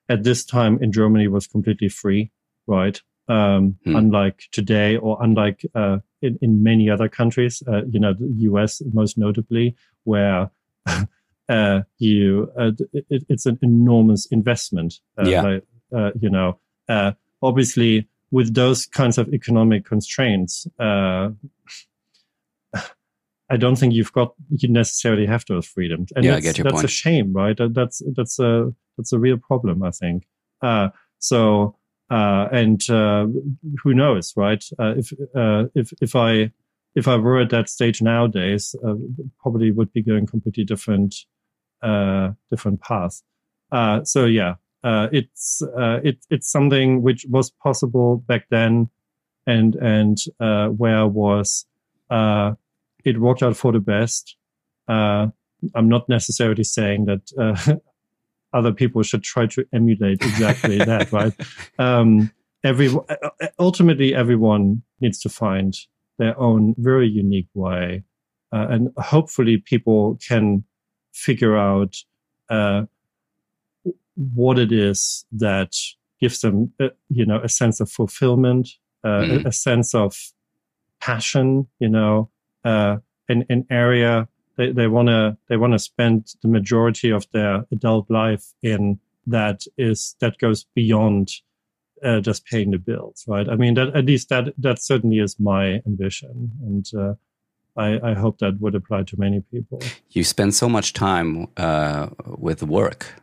[0.08, 2.32] at this time in Germany was completely free,
[2.68, 3.02] right?
[3.28, 3.96] Um, hmm.
[3.96, 8.82] Unlike today, or unlike uh, in, in many other countries, uh, you know, the US
[8.92, 10.50] most notably, where
[11.50, 15.00] uh, you uh, it, it's an enormous investment.
[15.18, 15.42] Uh, yeah.
[15.42, 15.64] Like,
[15.96, 21.30] uh, you know, uh, obviously with those kinds of economic constraints, uh,
[23.50, 26.12] I don't think you've got you necessarily have those freedoms.
[26.16, 26.86] And yeah, I get your that's point.
[26.86, 27.58] a shame, right?
[27.58, 30.28] That's that's a that's a real problem, I think.
[31.20, 31.76] so
[32.12, 34.64] and who knows, right?
[34.80, 35.12] if
[35.76, 36.52] if if I
[36.96, 38.96] if I were at that stage nowadays, uh,
[39.40, 41.16] probably would be going completely different
[41.82, 43.24] uh, different paths.
[43.72, 48.90] Uh, so yeah, uh, it's uh, it, it's something which was possible back then,
[49.46, 51.66] and and uh, where was
[52.10, 52.54] uh,
[53.06, 54.36] it worked out for the best.
[54.88, 57.82] I'm not necessarily saying that
[58.54, 61.34] other people should try to emulate exactly that, right?
[61.78, 62.32] Um,
[62.64, 62.90] every
[63.60, 65.76] ultimately, everyone needs to find
[66.18, 68.04] their own very unique way,
[68.52, 70.64] and hopefully, people can
[71.14, 71.96] figure out
[72.50, 72.84] uh,
[74.16, 75.74] what it is that
[76.20, 78.70] gives them, uh, you know, a sense of fulfillment,
[79.04, 79.46] uh, mm.
[79.46, 80.16] a, a, sense of
[81.00, 82.30] passion, you know,
[82.64, 84.28] uh, an, an area
[84.60, 89.00] they, they want to they want to spend the majority of their adult life in
[89.26, 91.32] that is that goes beyond
[92.04, 93.48] uh, just paying the bills, right?
[93.50, 97.14] I mean, that at least that that certainly is my ambition, and uh,
[97.78, 99.82] I, I, hope that would apply to many people.
[100.10, 103.14] You spend so much time uh, with work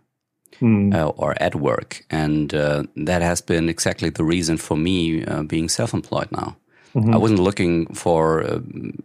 [0.60, 0.94] mm.
[0.94, 5.42] uh, or at work, and uh, that has been exactly the reason for me uh,
[5.42, 6.56] being self-employed now.
[6.96, 7.14] Mm -hmm.
[7.14, 8.60] I wasn't looking for uh,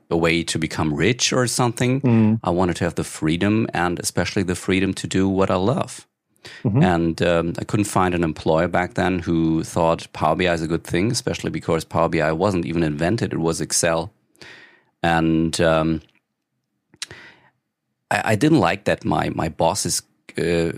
[0.07, 2.01] a way to become rich or something.
[2.01, 2.39] Mm.
[2.43, 5.93] I wanted to have the freedom, and especially the freedom to do what I love.
[6.63, 6.83] -hmm.
[6.83, 10.67] And um, I couldn't find an employer back then who thought Power BI is a
[10.67, 14.09] good thing, especially because Power BI wasn't even invented; it was Excel
[15.01, 16.01] and um,
[18.09, 20.03] I, I, didn't like that my my bosses
[20.37, 20.71] uh,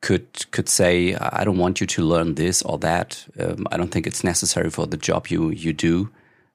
[0.00, 3.26] could could say I don't want you to learn this or that.
[3.38, 6.08] Um, I don't think it's necessary for the job you you do.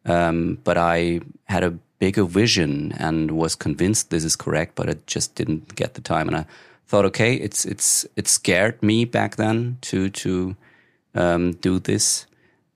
[0.06, 4.96] Um, but I had a bigger vision and was convinced this is correct, but I
[5.08, 6.28] just didn't get the time.
[6.28, 6.46] And I
[6.88, 10.56] thought, okay, it's it's it scared me back then to to
[11.16, 12.28] um, do this,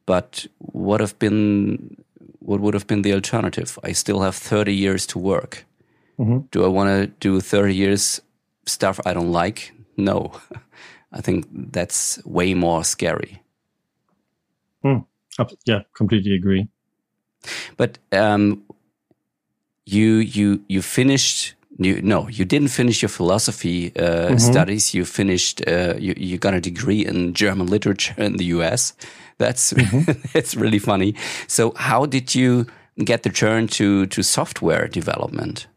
[0.06, 1.98] but what have been
[2.40, 3.78] what would have been the alternative?
[3.84, 5.66] I still have thirty years to work.
[6.18, 6.44] Mhm.
[6.52, 8.22] Do I want to do thirty years
[8.66, 9.72] stuff I don't like?
[10.00, 10.34] No,
[11.12, 13.42] I think that's way more scary.
[15.40, 16.68] Ab- yeah, completely agree.
[17.78, 18.64] But um,
[19.86, 21.56] you you you finished.
[21.82, 24.94] You, no, you didn't finish your philosophy uh, studies.
[24.94, 25.62] You finished.
[25.68, 28.94] Uh, you you got a degree in German literature in the U.S.
[29.38, 29.74] That's
[30.34, 31.16] that's really funny.
[31.48, 32.68] So, how did you
[33.06, 35.68] get the turn to to software development?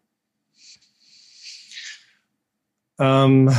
[2.98, 3.50] Um,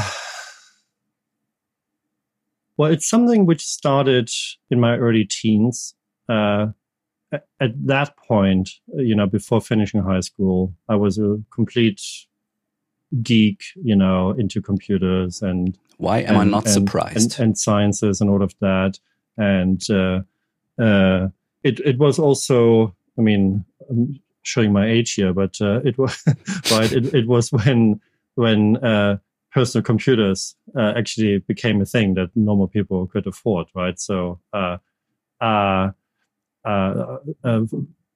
[2.78, 4.30] well, it's something which started
[4.70, 5.96] in my early teens.
[6.28, 6.68] Uh,
[7.60, 12.02] at that point, you know, before finishing high school, I was a complete
[13.22, 17.40] geek, you know, into computers and Why am I not and- surprised?
[17.40, 19.00] And, and sciences and all of that.
[19.38, 20.22] And uh,
[20.80, 21.30] uh,
[21.64, 26.24] it it was also, I mean, I'm showing my age here, but uh, it was
[26.72, 26.92] right.
[26.92, 28.00] It, it was when
[28.36, 29.18] when uh,
[29.54, 34.00] personal computers uh, actually became a thing that normal people could afford, right?
[34.00, 34.40] So.
[34.52, 34.78] Uh,
[35.44, 35.92] uh,
[36.66, 37.62] uh, uh,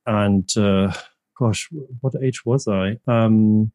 [0.05, 0.93] and uh,
[1.37, 1.69] gosh,
[2.01, 2.97] what age was I?
[3.07, 3.71] Um,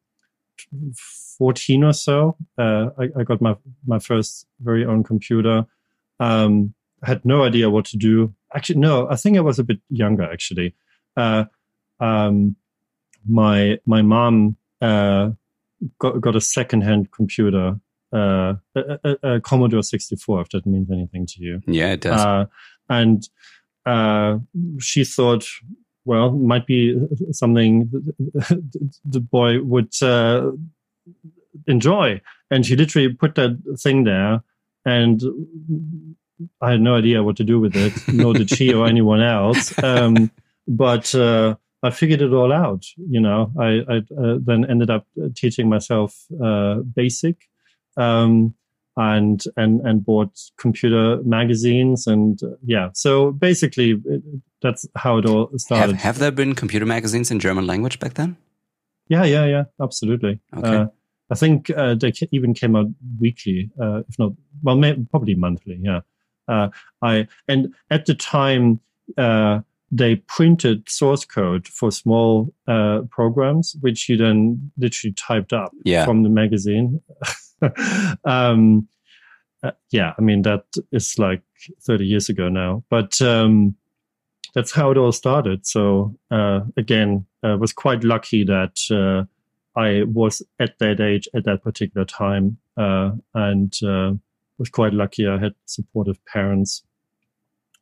[1.39, 2.37] 14 or so.
[2.57, 5.67] Uh, I, I got my, my first very own computer.
[6.21, 8.35] Um, had no idea what to do.
[8.55, 10.75] Actually, no, I think I was a bit younger actually.
[11.17, 11.45] Uh,
[12.01, 12.57] um,
[13.29, 15.31] my, my mom, uh,
[15.99, 17.77] got, got a secondhand computer,
[18.13, 22.21] uh, a, a, a Commodore 64, if that means anything to you yeah, it does.
[22.21, 22.47] uh,
[22.89, 23.29] and
[23.87, 24.39] uh,
[24.79, 25.47] she thought,
[26.05, 26.99] well, might be
[27.31, 27.91] something
[29.05, 30.51] the boy would uh,
[31.67, 32.21] enjoy.
[32.51, 34.43] And she literally put that thing there,
[34.85, 35.23] and
[36.61, 39.73] I had no idea what to do with it, nor did she or anyone else.
[39.83, 40.31] Um,
[40.69, 42.85] but uh, I figured it all out.
[42.97, 47.37] You know, I, I uh, then ended up teaching myself uh, BASIC.
[47.97, 48.55] Um,
[48.97, 54.23] and and and bought computer magazines and uh, yeah so basically it,
[54.61, 58.37] that's how it all started have there been computer magazines in German language back then?
[59.09, 60.77] yeah yeah yeah absolutely Okay.
[60.77, 60.87] uh,
[61.31, 62.87] i think uh, they even came out
[63.19, 66.01] weekly uh, if not well may, probably monthly yeah
[66.49, 66.69] uh,
[67.01, 68.79] i and at the time
[69.17, 69.61] uh,
[69.95, 76.07] they printed source code for small uh, programs which you then literally typed up Yeah.
[76.07, 77.01] from the magazine.
[78.25, 78.89] um,
[79.63, 81.43] uh, yeah, I mean that is like
[81.83, 83.77] 30 years ago now, but um,
[84.55, 85.67] that's how it all started.
[85.67, 89.25] So uh, again, I was quite lucky that uh,
[89.79, 94.13] I was at that age at that particular time, uh, and uh,
[94.59, 95.27] was quite lucky.
[95.29, 96.83] I had supportive parents,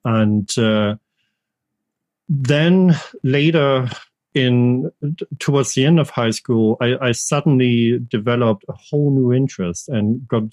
[0.04, 0.96] and uh,
[2.30, 3.90] then later
[4.34, 4.90] in
[5.40, 10.26] towards the end of high school, I, I suddenly developed a whole new interest and
[10.28, 10.44] got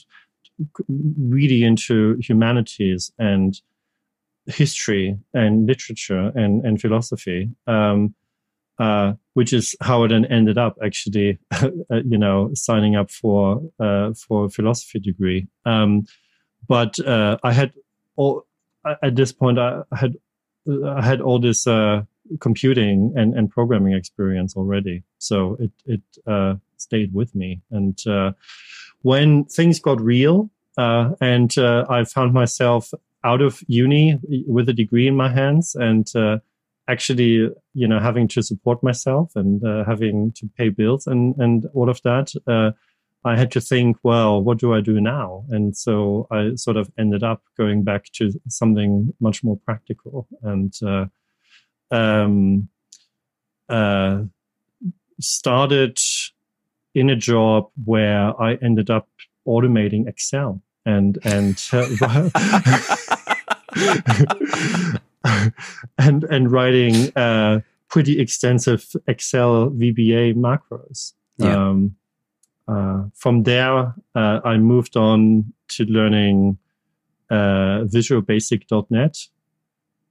[0.89, 3.61] really into humanities and
[4.47, 8.15] history and literature and, and philosophy, um,
[8.79, 11.69] uh, which is how it then ended up actually, uh,
[12.03, 15.47] you know, signing up for uh, for a philosophy degree.
[15.63, 16.07] Um,
[16.67, 17.73] but uh, I had
[18.15, 18.47] all
[19.03, 20.15] at this point I had
[20.67, 22.03] I had all this uh,
[22.39, 27.61] computing and, and programming experience already, so it it uh, stayed with me.
[27.71, 28.33] And uh,
[29.01, 34.73] when things got real, uh, and uh, I found myself out of uni with a
[34.73, 36.39] degree in my hands, and uh,
[36.87, 41.89] actually, you know, having to support myself and having to pay bills and and all
[41.89, 42.33] of that.
[43.27, 45.43] I had to think, well, what do I do now?
[45.49, 50.73] And so I sort of ended up going back to something much more practical and
[50.85, 51.05] uh,
[51.91, 52.69] um,
[53.69, 54.23] uh,
[55.19, 55.99] started
[56.95, 59.07] in a job where I ended up
[59.47, 62.29] automating Excel and and uh,
[65.97, 67.59] and and writing uh,
[67.89, 71.13] pretty extensive Excel VBA macros.
[71.37, 71.69] Yeah.
[71.69, 71.95] Um,
[73.13, 76.57] from there, uh, I moved on to learning
[77.29, 79.17] uh, Visual Basic.net.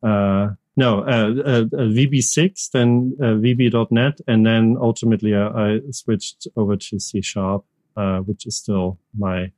[0.02, 6.46] Uh, no, uh, uh, uh, VB6, then uh, VB.net, and then ultimately uh, I switched
[6.56, 7.64] over to C Sharp,
[7.96, 9.52] uh, which is still my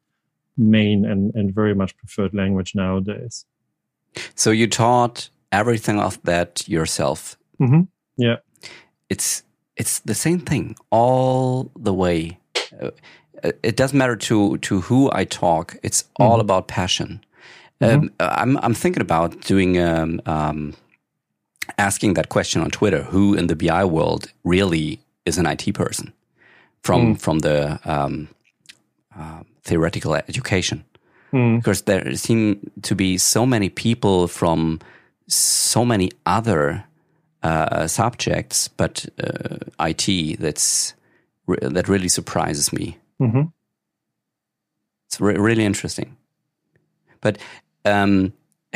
[0.57, 3.45] main and, and very much preferred language nowadays.
[4.37, 7.37] So you taught everything of that yourself.
[7.59, 7.83] hmm
[8.17, 8.37] Yeah.
[9.09, 9.43] It's
[9.77, 12.39] it's the same thing all the way.
[13.63, 15.77] It doesn't matter to to who I talk.
[15.83, 16.41] It's all Mhm.
[16.41, 17.21] about passion.
[17.81, 17.95] Mhm.
[17.95, 20.75] Um, I'm I'm thinking about doing um, um,
[21.77, 23.03] asking that question on Twitter.
[23.13, 26.13] Who in the BI world really is an IT person
[26.83, 28.29] from from the um,
[29.19, 30.85] uh, theoretical education?
[31.33, 31.57] Mm.
[31.59, 34.79] Because there seem to be so many people from
[35.29, 36.85] so many other
[37.45, 40.95] uh, subjects, but uh, IT that's
[41.63, 42.99] that really surprises me.
[43.21, 43.53] Mhm.
[45.09, 46.17] It's re- really interesting.
[47.21, 47.39] But
[47.85, 48.33] um,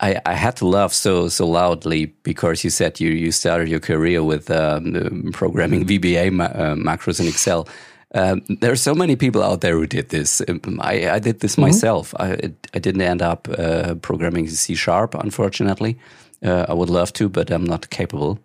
[0.00, 3.80] I, I had to laugh so so loudly because you said you, you started your
[3.80, 7.66] career with um, programming VBA ma- uh, macros in Excel.
[8.14, 10.42] Um, there are so many people out there who did this.
[10.46, 12.14] Um, I, I did this myself.
[12.20, 15.96] I, I didn't end up uh, programming C sharp, unfortunately.
[16.44, 18.38] Uh, I would love to, but I'm not capable.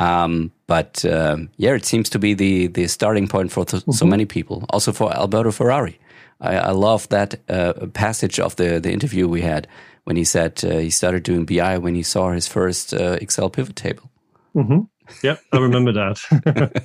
[0.00, 4.06] Um, but um, yeah, it seems to be the the starting point for th- so
[4.06, 4.64] many people.
[4.70, 5.98] Also for Alberto Ferrari.
[6.40, 9.66] I, I love that uh, passage of the the interview we had
[10.04, 13.50] when he said uh, he started doing BI when he saw his first uh, Excel
[13.50, 14.10] pivot table.
[14.54, 14.88] Mhm.
[15.22, 16.82] Yep, I remember that.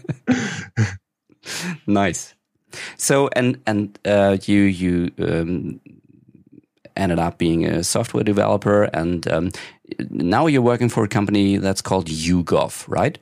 [1.88, 2.36] nice.
[2.98, 5.80] So and and uh, you you um,
[6.98, 9.52] ended up being a software developer, and um,
[10.10, 13.18] now you're working for a company that's called YouGov, right?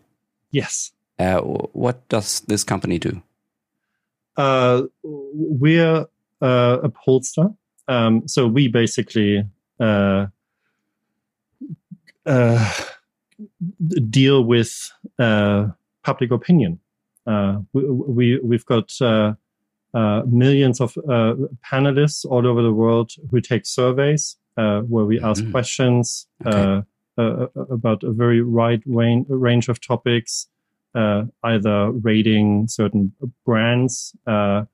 [0.54, 0.92] yes.
[1.20, 3.22] Uh, what does this company do?
[4.38, 6.06] Uh, we're
[6.42, 7.56] uh, a pollster.
[7.88, 9.44] Um, so we basically
[9.80, 10.28] uh,
[12.26, 12.74] uh,
[14.10, 15.68] deal with uh,
[16.04, 16.80] public opinion.
[17.28, 19.34] Uh, we, we we've got uh,
[19.94, 25.20] uh, millions of uh, panelists all over the world who take surveys uh, where we
[25.20, 25.52] ask Mhm.
[25.52, 26.58] questions Okay.
[26.58, 26.82] uh,
[27.22, 30.48] uh, about a very wide range, range of topics,
[30.96, 33.12] uh, either rating certain
[33.46, 34.66] brands uh,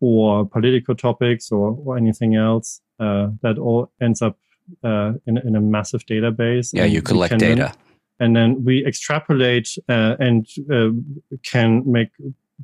[0.00, 2.80] or political topics or, or anything else.
[3.00, 4.38] Uh, that all ends up
[4.84, 6.70] uh, in, in a massive database.
[6.72, 7.74] Yeah, and you collect can then- data.
[8.20, 10.90] and then we extrapolate uh, and uh,
[11.42, 12.10] can make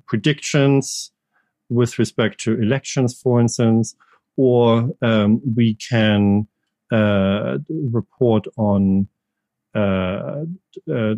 [0.06, 1.10] predictions
[1.68, 3.94] with respect to elections, for instance,
[4.36, 6.46] or um, we can
[6.90, 9.08] uh, report on
[9.74, 10.44] uh,
[10.92, 11.14] uh,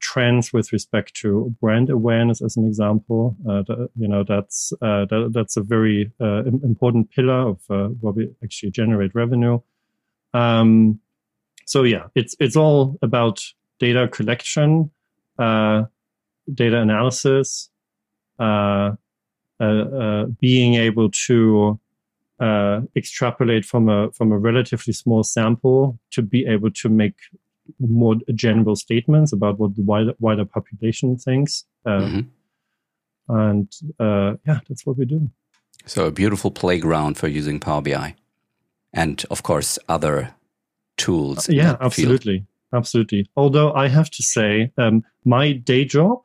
[0.00, 3.36] trends with respect to brand awareness, as an example.
[3.46, 8.12] Uh, th- you know, that's uh, that, that's a very uh, important pillar of where
[8.12, 9.60] we actually generate revenue.
[10.32, 11.00] Um,
[11.66, 13.42] so yeah, it's it's all about
[13.78, 14.90] data collection,
[15.38, 15.88] data
[16.58, 17.68] analysis,
[20.40, 21.80] being able to
[22.42, 27.14] uh, extrapolate from a from a relatively small sample to be able to make
[27.78, 31.64] more general statements about what the wider, wider population thinks.
[31.86, 32.26] Uh, Mhm.
[33.28, 33.68] And
[34.00, 35.30] uh, yeah, that's what we do.
[35.86, 38.14] So a beautiful playground for using Power BI,
[38.92, 40.34] and of course other
[40.96, 41.48] tools.
[41.48, 41.86] in yeah, that field.
[41.86, 43.26] absolutely, absolutely.
[43.36, 46.18] Although I have to say, um, my day job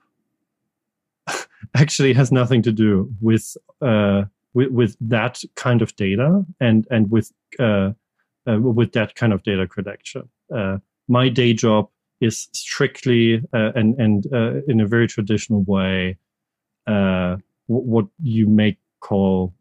[1.75, 4.23] actually has nothing to do with uh,
[4.53, 7.91] with, with that kind of data and and with uh,
[8.47, 10.29] uh, with that kind of data collection.
[10.53, 10.77] Uh,
[11.07, 11.89] my day job
[12.21, 16.17] is strictly uh, and and uh, in a very traditional way
[16.87, 17.35] uh,
[17.67, 19.53] what you may call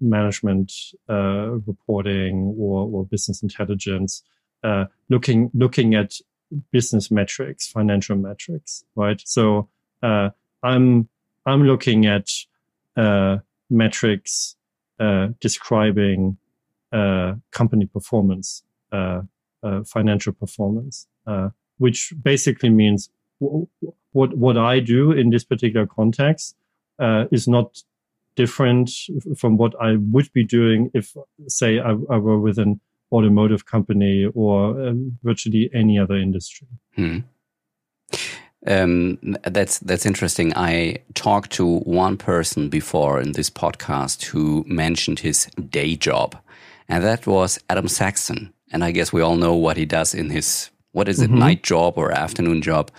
[0.00, 0.72] management
[1.08, 4.22] reporting or, or business intelligence,
[5.08, 6.14] looking looking at
[6.72, 9.22] business metrics, financial metrics, right?
[9.24, 9.68] So
[10.02, 11.08] I'm
[11.46, 12.28] I'm looking at
[13.72, 14.56] metrics
[15.00, 16.36] uh, describing
[16.92, 18.62] uh, company performance,
[18.92, 19.22] uh,
[19.62, 21.48] uh, financial performance, uh,
[21.78, 23.08] which basically means
[23.40, 23.66] w-
[24.12, 26.54] what what I do in this particular context
[27.30, 27.82] is not
[28.36, 28.90] different
[29.36, 31.16] from what I would be doing if,
[31.48, 36.68] say, I, I were with an automotive company or virtually any other industry.
[36.94, 37.18] Hmm.
[38.66, 40.52] Um, that's that's interesting.
[40.56, 46.36] I talked to one person before in this podcast who mentioned his day job,
[46.88, 48.52] and that was Adam Saxton.
[48.72, 51.38] And I guess we all know what he does in his what is it, Mhm.
[51.38, 52.90] night job or afternoon job.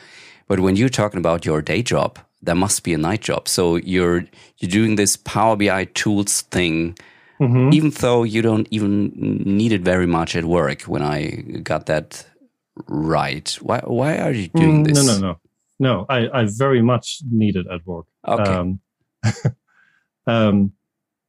[0.47, 3.47] But when you're talking about your day job, there must be a night job.
[3.47, 4.26] So you're
[4.59, 6.97] you're doing this Power BI tools thing,
[7.39, 7.74] Mhm.
[7.74, 9.11] even though you don't even
[9.45, 10.82] need it very much at work.
[10.82, 12.26] When I got that
[12.88, 15.05] right, why why are you doing Mm, this?
[15.05, 15.36] No, no, no,
[15.80, 16.05] no.
[16.09, 18.05] I, I very much need it at work.
[18.28, 18.43] Okay.
[18.43, 18.80] Um,
[20.28, 20.74] um,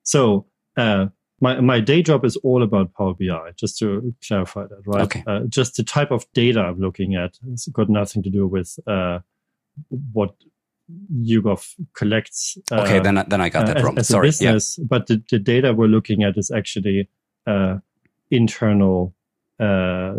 [0.02, 1.06] so uh,
[1.40, 3.52] my my day job is all about Power BI.
[3.56, 5.02] Just to clarify that, right?
[5.02, 5.24] Okay.
[5.26, 8.78] Uh, just the type of data I'm looking at has got nothing to do with
[8.86, 9.20] uh,
[10.12, 10.34] what
[11.12, 12.58] YouGov collects.
[12.70, 13.98] okay, then then I got that wrong.
[13.98, 14.28] As, Sorry.
[14.28, 14.84] a business, yeah.
[14.88, 17.08] but the, the data we're looking at is actually
[18.30, 19.14] internal
[19.60, 20.14] uh,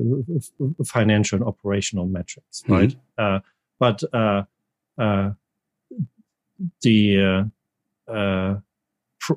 [0.86, 2.73] financial and operational metrics, mm-hmm.
[2.73, 2.95] right?
[3.19, 3.45] Mm-hmm.
[3.82, 4.43] Uh, but uh,
[4.97, 5.32] uh
[6.82, 7.49] the,
[8.07, 8.55] uh,
[9.19, 9.34] pr-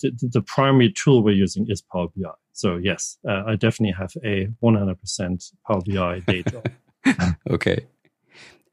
[0.00, 2.30] the, the primary tool we're using is Power BI.
[2.52, 6.62] So yes, I definitely have a 100% Power BI data.
[7.50, 7.86] okay.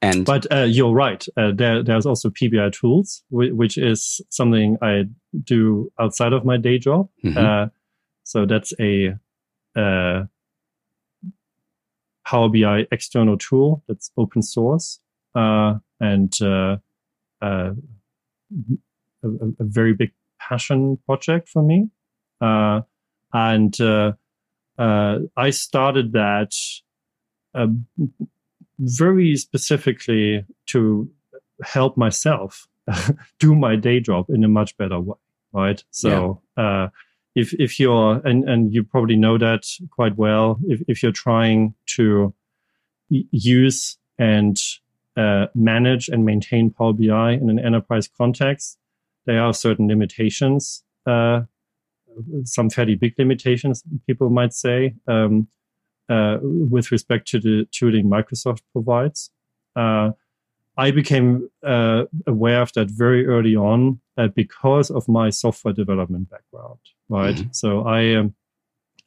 [0.00, 1.24] And but uh, you're right.
[1.36, 5.04] Uh, there, there's also PBI tools, which is something I
[5.42, 7.08] do outside of my day job.
[7.24, 7.38] Mm-hmm.
[7.38, 7.66] Uh,
[8.22, 9.16] so that's a
[9.74, 10.24] uh,
[12.28, 15.00] Power BI external tool that's open source
[15.34, 16.76] uh, and uh,
[17.40, 17.70] uh
[19.24, 21.88] a, a, very big passion project for me.
[22.42, 22.82] Uh,
[23.32, 24.12] and uh,
[24.78, 26.52] I started that
[28.78, 31.10] very specifically to
[31.62, 32.68] help myself
[33.38, 35.16] do my day job in a much better way.
[35.54, 35.82] Right.
[35.90, 36.88] So, yeah
[37.34, 41.74] if if you're and and you probably know that quite well if if you're trying
[41.86, 42.34] to
[43.08, 44.60] use and
[45.16, 48.78] uh, manage and maintain Power BI in an enterprise context,
[49.26, 51.42] there are certain limitations, uh,
[52.44, 55.48] some fairly big limitations, people might say, um,
[56.08, 59.30] uh, with respect to the tooling Microsoft provides.
[59.76, 60.12] Uh,
[60.76, 66.30] I became uh, aware of that very early on uh, because of my software development
[66.30, 66.78] background.
[67.08, 67.52] Right, mm-hmm.
[67.52, 68.34] so I um,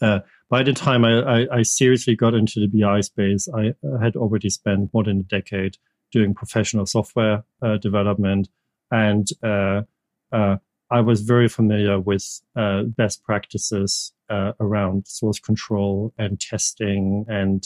[0.02, 4.16] uh, by the time I, I, I, seriously got into the BI space, I had
[4.16, 5.78] already spent more than a decade
[6.12, 8.49] doing professional software uh, development,
[8.89, 9.84] and uh,
[10.32, 10.58] uh,
[10.89, 14.14] I was very familiar with best practices
[14.60, 17.64] around source control and testing and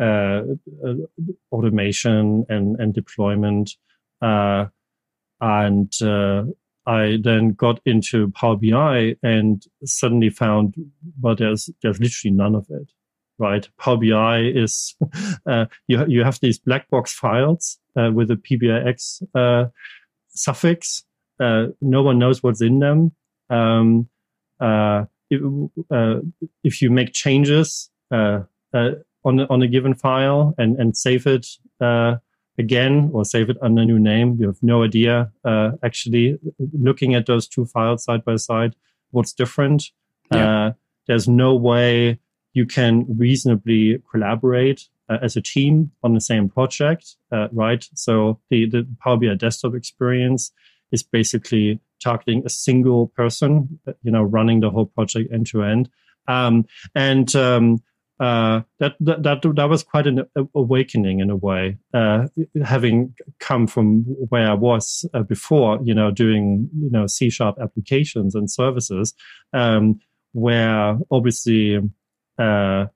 [0.00, 0.44] uh,
[0.82, 0.94] uh,
[1.52, 3.76] automation and, and deployment.
[4.22, 4.64] Uh,
[5.42, 5.92] and
[6.86, 10.74] I then got into Power BI and suddenly found,
[11.20, 12.90] well, there's there's literally none of it,
[13.38, 13.68] right?
[13.78, 14.94] Power BI is
[15.46, 19.68] uh, you you have these black box files uh, with a PBIX uh,
[20.28, 21.04] suffix.
[21.38, 23.12] no one knows what's in them.
[23.50, 24.08] Um,
[25.32, 25.42] if,
[26.64, 27.90] if, you make changes,
[29.24, 31.46] on on a given file and and save it
[31.80, 32.16] uh,
[32.60, 34.36] again or save it under a new name.
[34.38, 36.38] You have no idea uh, actually
[36.86, 38.76] looking at those two files side by side
[39.10, 39.90] what's different.
[40.32, 40.66] Yeah.
[40.66, 40.72] Uh,
[41.06, 42.20] there's no way
[42.52, 47.84] you can reasonably collaborate uh, as a team on the same project, uh, right?
[47.94, 50.52] So the the Power BI desktop experience
[50.92, 55.88] is basically targeting a single person, you know, running the whole project end to end.
[56.28, 57.82] Um, and um,
[58.20, 62.26] uh, that, that that that was quite an awakening in a way, uh,
[62.62, 67.56] having come from where I was uh, before, you know, doing you know C sharp
[67.58, 69.14] applications and services,
[69.54, 70.00] um,
[70.32, 71.76] where obviously,
[72.38, 72.86] uh,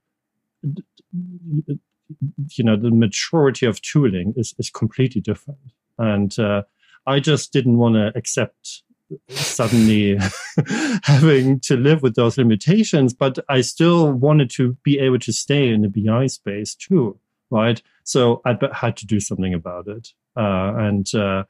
[1.12, 5.58] you know, the maturity of tooling is is completely different,
[5.96, 6.64] and uh,
[7.06, 8.82] I just didn't want to accept
[9.28, 10.18] suddenly
[11.02, 15.68] having to live with those limitations, but I still wanted to be able to stay
[15.68, 17.18] in the BI space too,
[17.50, 17.80] right?
[18.04, 21.44] So I had to do something about it, uh, and uh,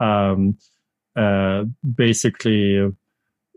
[0.00, 0.58] um,
[1.16, 2.92] uh, basically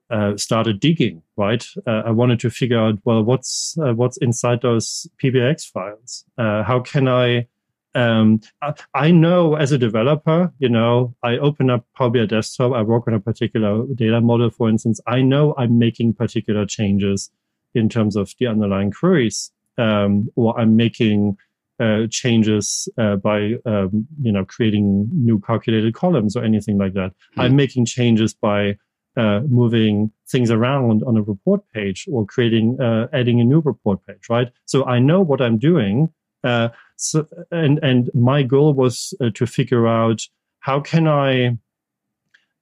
[0.09, 1.23] uh, started digging.
[1.35, 6.25] Right, uh, I wanted to figure out well what's uh, what's inside those PBIX files.
[6.37, 7.47] how can I
[7.95, 12.73] um, I, I, know as a developer, you know, I open up Power BI Desktop,
[12.73, 14.99] I work on a particular data model, for instance.
[15.07, 17.29] I know I'm making particular changes
[17.75, 21.37] in terms of the underlying queries, um, or I'm making
[21.79, 27.11] uh, changes uh, by, um, you know, creating new calculated columns or anything like that.
[27.11, 27.41] Mm-hmm.
[27.41, 28.77] I'm making changes by
[29.17, 34.05] uh, moving things around on a report page or creating, uh, adding a new report
[34.07, 34.51] page, right?
[34.65, 36.09] So I know what I'm doing.
[36.43, 40.21] Uh, so, and and my goal was uh, to figure out
[40.59, 41.57] how can I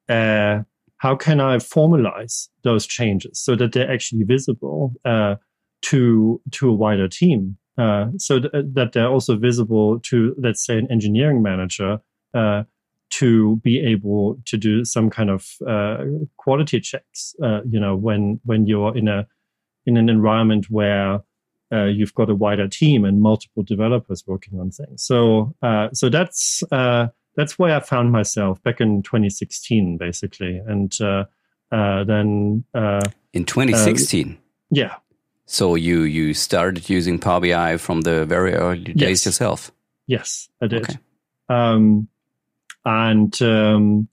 [0.10, 0.64] uh,
[0.98, 5.36] how can I formalize those changes so that they're actually visible uh,
[5.84, 10.78] to to a wider team, uh, so th- that they're also visible to let's say
[10.78, 12.00] an engineering manager
[12.34, 12.64] uh,
[13.12, 16.04] to be able to do some kind of uh,
[16.38, 17.36] quality checks.
[17.70, 19.28] you know, when when you're in a
[19.86, 21.22] in an environment where
[21.72, 25.04] uh, you've got a wider team and multiple developers working on things.
[25.04, 30.94] So, uh, so that's uh, that's where I found myself back in 2016, basically, and
[31.02, 31.26] uh,
[31.72, 33.02] uh, then uh,
[33.34, 34.38] in 2016.
[34.70, 34.96] yeah.
[35.46, 39.72] So you you started using Power BI from the very early days yourself.
[40.08, 40.84] Yes, I did.
[40.84, 40.98] Okay.
[41.50, 42.08] Um,
[42.86, 44.08] and um,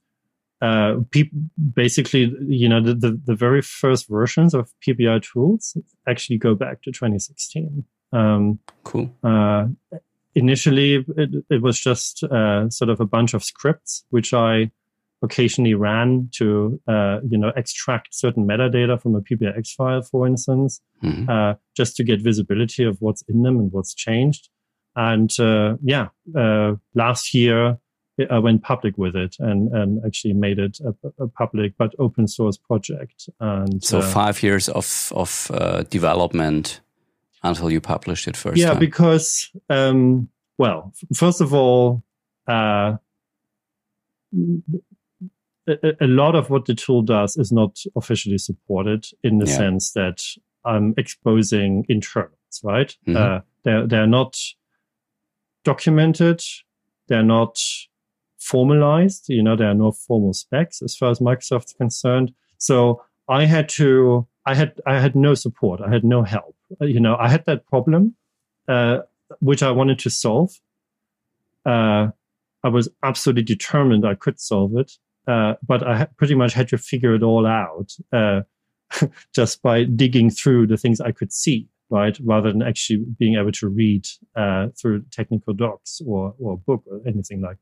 [0.61, 1.29] uh, pe-
[1.73, 6.81] basically, you know, the, the, the, very first versions of PBI tools actually go back
[6.81, 7.85] to 2016.
[8.11, 9.09] Um, cool.
[9.23, 9.67] Uh,
[10.35, 14.71] initially, it, it, was just uh, sort of a bunch of scripts, which I
[15.21, 20.81] occasionally ran to, uh, you know, extract certain metadata from a PBIX file, for instance,
[21.01, 21.29] mm-hmm.
[21.29, 24.49] Uh, just to get visibility of what's in them and what's changed.
[24.95, 26.09] And uh, yeah,
[26.95, 27.77] last year,
[28.29, 32.27] I went public with it and, and actually made it a, a public but open
[32.27, 33.29] source project.
[33.39, 36.81] And so uh, five years of of uh, development
[37.43, 38.57] until you published it first.
[38.57, 38.79] Yeah, time.
[38.79, 42.03] because um, well, first of all,
[42.47, 42.97] uh,
[45.67, 49.57] a, a, lot of what the tool does is not officially supported in the yeah.
[49.57, 50.21] sense that
[50.65, 52.95] I'm exposing internals, right?
[53.07, 53.17] Mm-hmm.
[53.17, 54.35] Uh, they're they're not
[55.63, 56.41] documented.
[57.07, 57.57] They're not
[58.39, 59.25] formalized.
[59.29, 62.33] You know, there are no formal specs as far as Microsoft's concerned.
[62.57, 65.81] So I had to, I had, I had no support.
[65.81, 66.55] I had no help.
[66.81, 68.15] Uh, you know, I had that problem,
[68.67, 68.99] uh,
[69.39, 70.51] which I wanted to solve.
[71.65, 72.07] Uh,
[72.63, 74.93] I was absolutely determined I could solve it.
[75.27, 78.41] Uh, but I pretty much had to figure it all out, uh,
[79.35, 82.17] just by digging through the things I could see, right?
[82.23, 87.01] Rather than actually being able to read, uh, through technical docs or, or book or
[87.05, 87.57] anything like.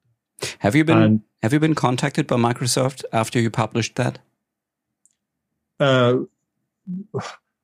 [0.60, 4.20] Have you been and, Have you been contacted by Microsoft after you published that?
[5.80, 6.18] Uh,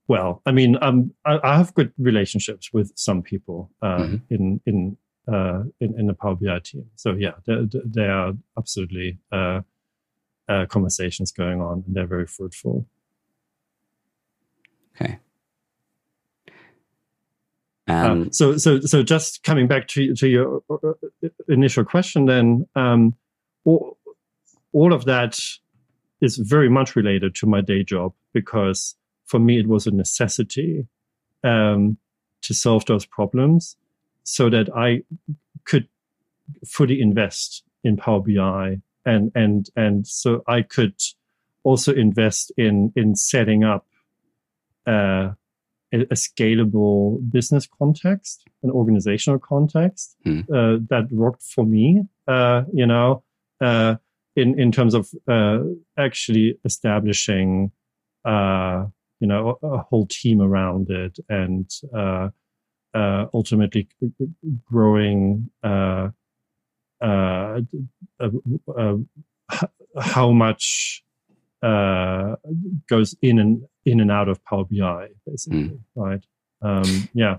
[0.07, 4.15] well, I mean, um, I, I, have good relationships with some people uh, mm-hmm.
[4.29, 4.97] in in,
[5.31, 6.85] uh, in in the Power BI team.
[6.95, 9.61] So yeah, there, there are absolutely uh,
[10.47, 12.85] uh, conversations going on, and they're very fruitful.
[14.95, 15.19] Okay.
[17.87, 20.93] Um, so, so, so just coming back to, to your uh,
[21.49, 23.15] initial question, then, um,
[23.65, 23.97] all,
[24.71, 25.39] all of that
[26.21, 30.87] is very much related to my day job because for me it was a necessity
[31.43, 31.97] um,
[32.41, 33.75] to solve those problems
[34.23, 35.03] so that I
[35.65, 35.87] could
[36.65, 40.95] fully invest in Power BI and and and so I could
[41.63, 43.85] also invest in in setting up
[44.87, 45.31] uh,
[45.93, 50.41] a, scalable business context, an organizational context hmm.
[50.53, 52.03] uh, that worked for me.
[52.27, 53.23] Uh, you know,
[53.61, 53.95] uh,
[54.35, 55.59] in in terms of uh,
[55.97, 57.71] actually establishing,
[58.25, 58.85] uh,
[59.19, 62.29] you know, a, a, whole team around it, and uh,
[63.33, 63.87] ultimately
[64.65, 65.49] growing.
[69.99, 71.03] how much
[71.63, 75.79] goes in and in and out of Power BI, basically, mm.
[75.95, 76.23] right?
[76.61, 77.37] Um, yeah.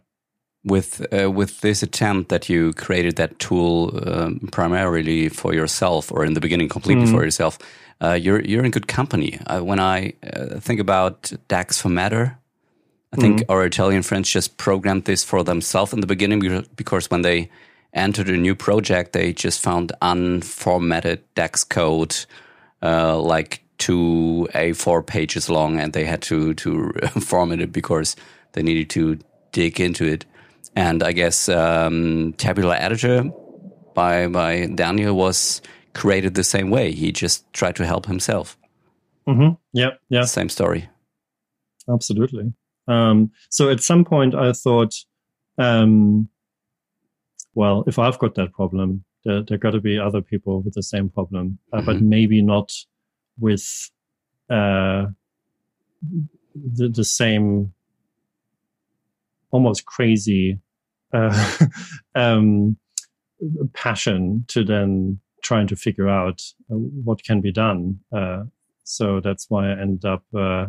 [0.64, 6.24] With uh, with this attempt that you created that tool um, primarily for yourself, or
[6.24, 7.10] in the beginning completely mm.
[7.10, 7.58] for yourself,
[8.02, 9.38] uh, you're you're in good company.
[9.46, 12.38] Uh, when I uh, think about DAX Formatter,
[13.12, 13.44] I think mm.
[13.50, 17.50] our Italian friends just programmed this for themselves in the beginning because when they
[17.92, 22.16] entered a new project, they just found unformatted DAX code,
[22.82, 28.16] uh, like two A4 pages long, and they had to to format it because
[28.52, 29.18] they needed to
[29.52, 30.24] dig into it.
[30.74, 33.30] And I guess um, Tabular Editor
[33.94, 35.60] by by Daniel was
[35.92, 36.92] created the same way.
[36.92, 38.56] He just tried to help himself.
[39.28, 39.54] Mm-hmm.
[39.72, 40.24] Yeah, yeah.
[40.24, 40.88] Same story.
[41.88, 42.54] Absolutely.
[42.88, 44.94] Um, so at some point, I thought,
[45.58, 46.28] um,
[47.54, 50.82] well, if I've got that problem, there, there got to be other people with the
[50.82, 51.86] same problem, uh, mm-hmm.
[51.86, 52.72] but maybe not
[53.38, 53.90] with
[54.50, 55.06] uh,
[56.54, 57.72] the, the same
[59.50, 60.58] almost crazy
[61.12, 61.56] uh,
[62.14, 62.76] um,
[63.72, 68.00] passion to then trying to figure out uh, what can be done.
[68.12, 68.44] Uh,
[68.82, 70.66] so that's why I ended up uh,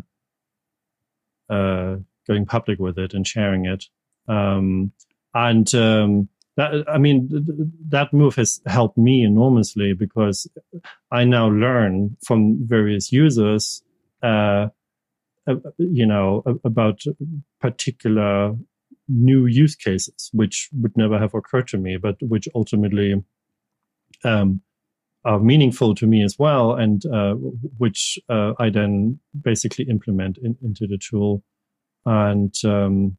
[1.49, 1.97] uh,
[2.27, 3.85] going public with it and sharing it.
[4.27, 4.91] Um,
[5.33, 7.29] and um, that I mean
[7.89, 10.47] that move has helped me enormously because
[11.11, 13.83] I now learn from various users,
[14.23, 14.67] uh,
[15.47, 17.01] uh, you know, about
[17.59, 18.55] particular
[19.07, 23.23] new use cases which would never have occurred to me, but which ultimately
[24.23, 24.61] um,
[25.25, 27.33] are meaningful to me as well, and uh,
[27.77, 31.43] which uh, I then basically implement in, into the tool,
[32.05, 33.17] and um,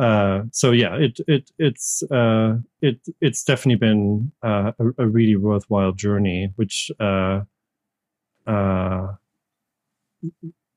[0.00, 5.36] uh, so yeah, it it it's uh, it it's definitely been uh, a, a, really
[5.36, 7.42] worthwhile journey, which uh,
[8.46, 9.08] uh,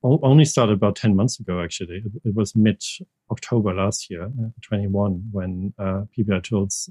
[0.02, 1.62] only started about ten months ago.
[1.62, 2.82] Actually, it, it was mid
[3.30, 6.90] October last year, twenty one, when PBI Tools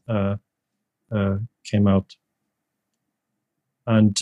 [1.63, 2.15] came out.
[3.85, 4.19] And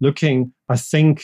[0.00, 1.22] looking, I think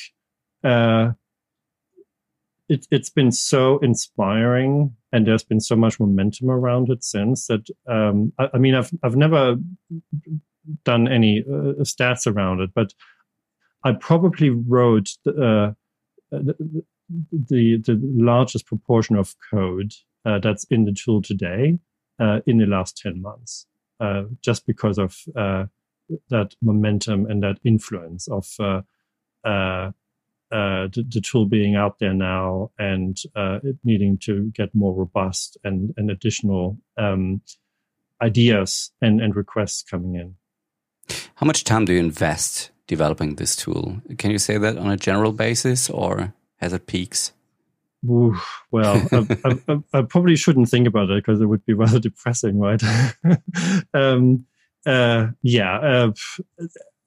[2.69, 7.69] it, has been so inspiring, and there's been so much momentum around it since that.
[7.87, 9.57] Um, I, I, mean, I've I've never
[10.85, 12.93] done any uh, stats around it, but
[13.85, 15.73] I probably wrote the, uh,
[16.31, 16.85] the,
[17.33, 19.93] the, the largest proportion of code
[20.25, 21.79] uh, that's in the tool today
[22.19, 23.67] uh, in the last 10 months,
[24.01, 25.67] uh, just because of uh,
[26.31, 28.47] that momentum and that influence of
[30.53, 34.95] uh, uh, the, the, tool being out there now and it needing to get more
[34.95, 37.41] robust and, and additional um,
[38.23, 40.35] ideas and, and requests coming in.
[41.37, 44.01] How much time do you invest developing this tool?
[44.19, 47.33] Can you say that on a general basis or has it peaks?
[48.05, 48.37] Ooh,
[48.71, 52.59] well, I, I, I, probably shouldn't think about it because it would be rather depressing,
[52.59, 52.83] right?
[53.95, 54.47] um,
[54.85, 56.13] uh, yeah, uh,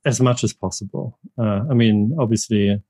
[0.06, 1.18] as much as possible.
[1.38, 2.82] Uh, I mean, obviously,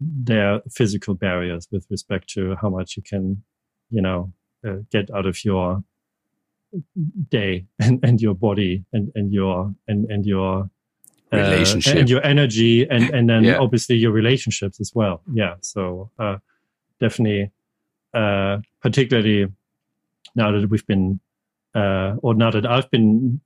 [0.00, 3.42] there are physical barriers with respect to how much you can,
[3.90, 4.32] you know,
[4.66, 5.82] uh, get out of your
[7.28, 10.70] day and, and your body and, and your and, and your
[11.32, 13.58] uh, relationship and your energy and and then yeah.
[13.58, 15.22] obviously your relationships as well.
[15.32, 16.38] Yeah, so uh,
[17.00, 17.50] definitely,
[18.14, 19.46] uh, particularly
[20.34, 21.18] now that we've been,
[21.74, 23.40] uh, or now that I've been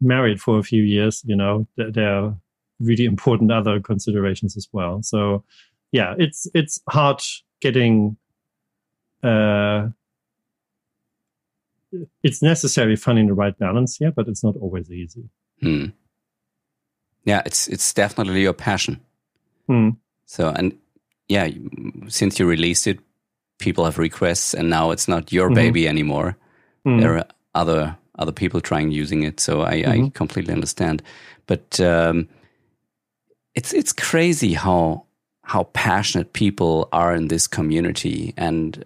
[0.00, 2.36] married for a few years, you know, th- there are
[2.80, 5.02] really important other considerations as well.
[5.02, 5.44] So,
[5.92, 7.22] yeah, it's it's hard
[7.60, 8.16] getting.
[9.22, 9.88] Uh,
[12.22, 15.28] it's necessary finding the right balance here, but it's not always easy.
[15.60, 15.86] Hmm.
[17.24, 19.00] Yeah, it's it's definitely your passion.
[19.66, 19.90] Hmm.
[20.24, 20.76] So and
[21.28, 21.48] yeah,
[22.08, 22.98] since you released it,
[23.58, 25.54] people have requests, and now it's not your mm-hmm.
[25.54, 26.36] baby anymore.
[26.86, 27.00] Mm-hmm.
[27.00, 30.04] There are other other people trying using it, so I, mm-hmm.
[30.06, 31.02] I completely understand.
[31.46, 32.28] But um,
[33.54, 35.04] it's it's crazy how
[35.42, 38.84] how passionate people are in this community and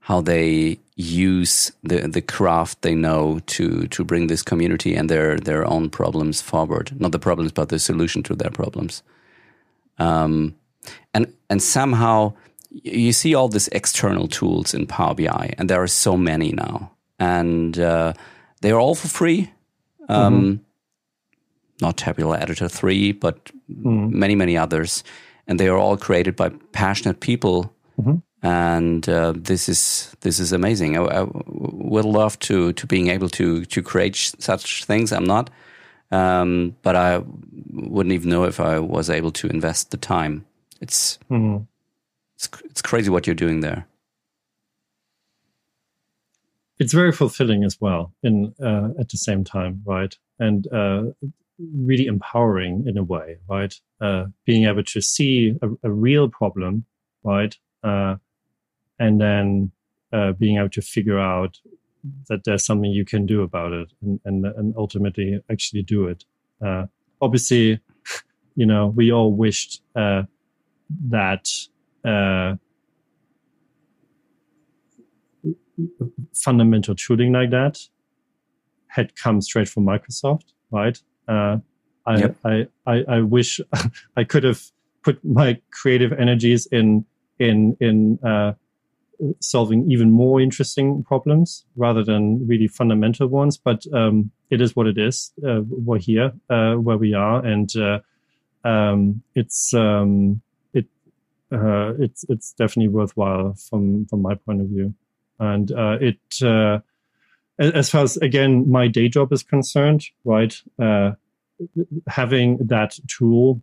[0.00, 5.38] how they use the the craft they know to to bring this community and their
[5.38, 6.98] their own problems forward.
[7.00, 9.02] Not the problems, but the solution to their problems.
[9.98, 10.54] Um,
[11.12, 12.32] and and somehow
[12.70, 16.90] you see all these external tools in Power BI, and there are so many now,
[17.18, 18.12] and uh,
[18.60, 19.50] they are all for free.
[20.08, 20.62] Um, mm-hmm.
[21.80, 24.10] Not Tabular Editor three, but mm.
[24.10, 25.04] many many others,
[25.48, 27.72] and they are all created by passionate people.
[27.98, 28.16] Mm-hmm.
[28.40, 30.96] And uh, this is this is amazing.
[30.96, 35.10] I, I, would love to to being able to to create such things.
[35.10, 35.50] I'm not,
[36.12, 37.22] um, but I
[37.72, 40.44] wouldn't even know if I was able to invest the time.
[40.80, 41.64] It's mm-hmm.
[42.36, 43.88] it's it's crazy what you're doing there.
[46.78, 50.16] It's very fulfilling as well, in uh, at the same time, right?
[50.38, 51.06] And uh,
[51.58, 53.74] really empowering in a way, right?
[54.00, 56.84] Uh, being able to see a, a real problem,
[57.24, 57.56] right?
[57.82, 58.16] Uh,
[58.98, 59.70] and then
[60.12, 61.58] uh, being able to figure out
[62.28, 66.24] that there's something you can do about it and, and, and ultimately actually do it.
[66.64, 66.86] Uh,
[67.20, 67.80] obviously,
[68.54, 70.22] you know, we all wished uh,
[71.08, 71.48] that
[72.04, 72.54] uh,
[76.34, 77.78] fundamental tooling like that
[78.88, 80.98] had come straight from Microsoft, right?
[81.28, 81.58] Uh,
[82.06, 82.36] I, yep.
[82.44, 83.60] I, I, I wish
[84.16, 84.62] I could have
[85.02, 87.04] put my creative energies in
[87.38, 88.54] in in uh,
[89.40, 93.58] solving even more interesting problems rather than really fundamental ones.
[93.58, 95.32] But um, it is what it is.
[95.46, 98.00] Uh, we're here uh, where we are, and uh,
[98.64, 100.40] um, it's um,
[101.50, 104.94] uh, it's it's definitely worthwhile from from my point of view.
[105.38, 106.80] And uh, it, uh,
[107.58, 111.12] as far as again my day job is concerned, right, uh,
[112.06, 113.60] having that tool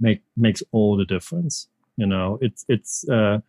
[0.00, 1.68] make makes all the difference.
[1.96, 3.40] You know, it's it's uh,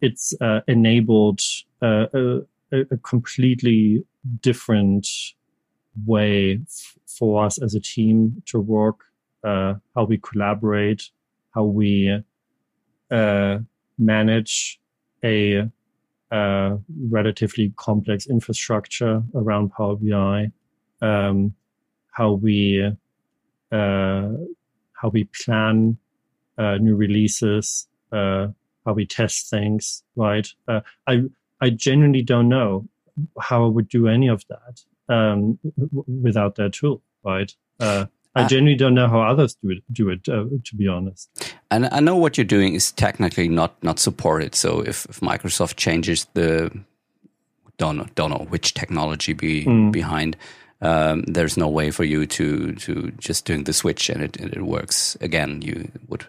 [0.00, 1.40] it's uh, enabled
[1.80, 2.40] a,
[2.72, 4.04] a, completely
[4.40, 5.06] different
[6.06, 9.00] way f- for us as a team to work,
[9.44, 11.10] how we collaborate,
[11.54, 12.22] how we
[13.10, 13.58] uh,
[13.98, 14.80] manage
[15.24, 15.70] a
[16.32, 16.78] uh,
[17.10, 20.50] relatively complex infrastructure around Power BI,
[21.02, 21.54] um,
[22.10, 22.82] how we
[23.70, 24.28] uh,
[24.92, 25.98] how we plan
[26.58, 28.48] uh, new releases, uh,
[28.86, 30.02] how we test things.
[30.16, 30.48] Right?
[30.66, 31.24] Uh, I
[31.60, 32.88] I genuinely don't know
[33.38, 35.58] how I would do any of that um,
[36.06, 37.02] without that tool.
[37.22, 37.54] Right?
[38.34, 39.82] I uh, genuinely don't know how others do it.
[39.92, 41.54] Do it, uh, to be honest.
[41.70, 44.54] And I know what you're doing is technically not not supported.
[44.54, 46.70] So if, if Microsoft changes the
[47.76, 49.92] don't know, don't know which technology be mm.
[49.92, 50.36] behind,
[50.80, 54.62] um, there's no way for you to to just doing the switch and it, it
[54.62, 55.60] works again.
[55.62, 56.26] You would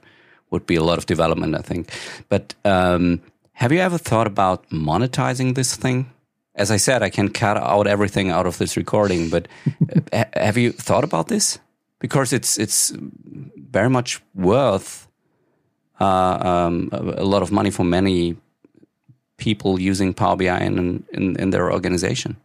[0.50, 1.90] would be a lot of development, I think.
[2.30, 3.22] But um,
[3.54, 6.12] have you ever thought about monetizing this thing?
[6.56, 9.48] As I said, I can cut out everything out of this recording, but
[10.34, 11.60] have you thought about this?
[12.04, 12.92] Because it's it's
[13.72, 15.08] very much worth
[16.02, 18.36] uh, um, a lot of money for many
[19.38, 22.36] people using Power BI in in, in their organization.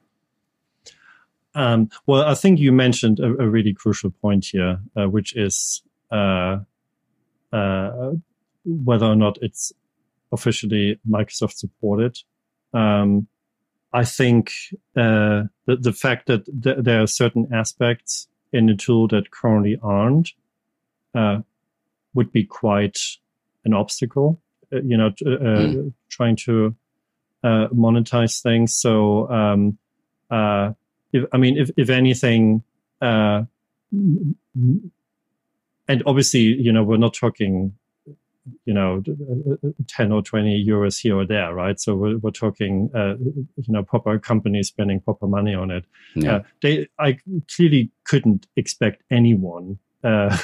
[1.57, 5.83] Um, well, I think you mentioned a, a really crucial point here, uh, which is
[6.13, 6.59] uh,
[7.53, 8.13] uh,
[8.65, 9.73] whether or not it's
[10.31, 12.17] officially Microsoft supported.
[12.73, 13.27] Um,
[13.93, 14.53] I think
[14.97, 19.79] uh, the, the fact that th- there are certain aspects in the tool that currently
[19.83, 20.31] aren't
[21.15, 21.39] uh,
[22.15, 22.99] would be quite
[23.65, 24.41] an obstacle.
[24.73, 25.93] Uh, you know, mm.
[26.09, 26.75] trying to
[27.45, 28.75] monetize things.
[28.75, 29.79] So um,
[30.31, 32.63] if, I mean, if, if anything,
[33.01, 33.45] uh,
[33.91, 34.37] and
[36.05, 37.75] obviously, you know, we're not talking,
[38.65, 39.03] you know,
[39.87, 41.79] 10 or 20 euros here or there, right?
[41.81, 45.85] So we're, we're talking, uh, you know, proper companies spending proper money on it.
[46.15, 46.37] Yeah.
[46.37, 47.19] Uh, they, I
[47.55, 50.37] clearly couldn't expect anyone, uh,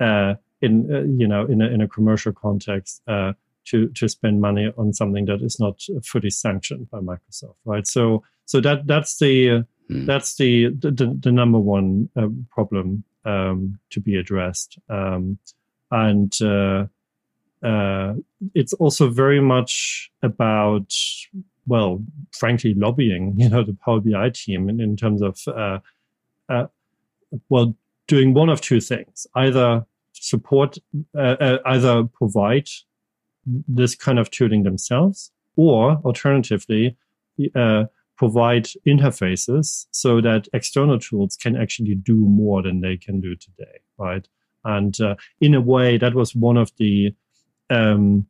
[0.00, 3.32] uh, in, uh, you know, in a, in a commercial context, uh,
[3.66, 7.86] to, to spend money on something that is not fully sanctioned by Microsoft, right?
[7.86, 10.06] So, so that, that's the, Mm.
[10.06, 15.38] That's the, the, the number one uh, problem um, to be addressed, um,
[15.90, 16.32] and
[17.64, 18.14] uh, uh,
[18.54, 20.92] it's also very much about
[21.66, 22.02] well,
[22.32, 23.34] frankly, lobbying.
[23.38, 25.78] You know, the Power BI team in, in terms of uh,
[26.48, 26.66] uh,
[27.48, 27.74] well,
[28.06, 30.78] doing one of two things: either support,
[31.18, 32.68] uh, either provide
[33.46, 36.96] this kind of tooling themselves, or alternatively,
[37.54, 37.84] uh,
[38.16, 43.80] provide interfaces so that external tools can actually do more than they can do today,
[43.98, 44.28] right?
[44.64, 47.14] And uh, in a way, that was one of the
[47.70, 48.26] um,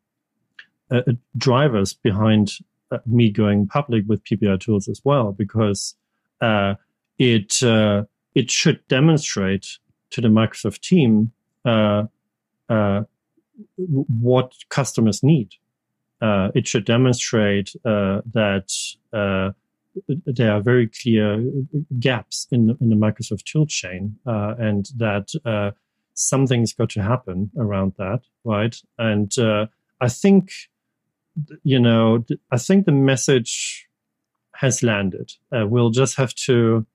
[0.91, 2.53] uh, uh drivers behind
[2.91, 5.95] uh, me going public with PBI tools as well, because
[6.41, 6.74] uh,
[7.18, 8.05] it uh,
[8.35, 9.78] it should demonstrate
[10.11, 11.32] to the Microsoft team
[13.87, 15.55] what customers need.
[16.20, 18.68] it should demonstrate that
[20.09, 21.45] there are very clear
[21.99, 25.70] gaps in in the Microsoft tool chain, uh, and that uh,
[26.14, 28.76] something's got to happen around that, right?
[28.98, 29.66] And uh,
[30.00, 30.52] I think,
[31.62, 33.88] you know, I think the message
[34.54, 35.32] has landed.
[35.52, 36.86] Uh, we'll just have to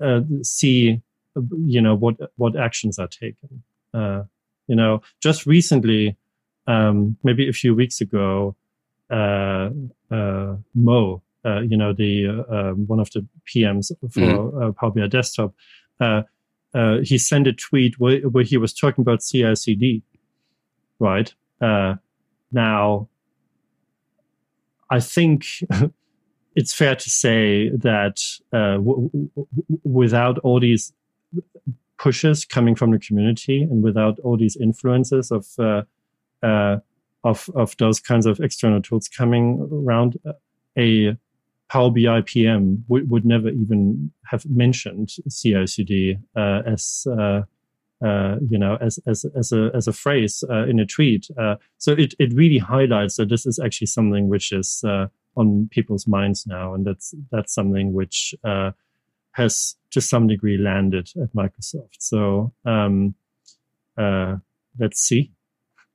[0.00, 1.02] uh, see,
[1.34, 3.62] you know, what what actions are taken.
[3.92, 4.22] Uh,
[4.66, 6.16] you know, just recently,
[6.66, 8.54] um, maybe a few weeks ago,
[10.74, 14.76] Mo uh, you know, the uh, um, one of the PMs for mm.
[14.76, 15.54] Power BI Desktop,
[16.74, 20.02] uh, he sent a tweet where, where, he was talking about CI/CD,
[20.98, 21.34] right?
[22.50, 23.08] now,
[24.90, 25.46] I think
[26.54, 28.20] it's fair to say that
[28.52, 29.30] w- w-
[29.84, 30.92] without all these
[31.98, 35.82] pushes coming from the community and without all these influences of uh,
[36.42, 36.78] uh,
[37.24, 40.18] of of those kinds of external tools coming around,
[40.78, 41.16] a
[41.68, 47.42] Power BI PM would, would never even have mentioned CI/CD uh, as uh,
[48.02, 51.28] uh, you know as as as a as a phrase uh, in a tweet.
[51.36, 55.68] Uh, so it it really highlights that this is actually something which is uh, on
[55.70, 58.34] people's minds now, and that's that's something which
[59.32, 61.98] has to some degree landed at Microsoft.
[61.98, 63.14] So um,
[64.78, 65.32] let's see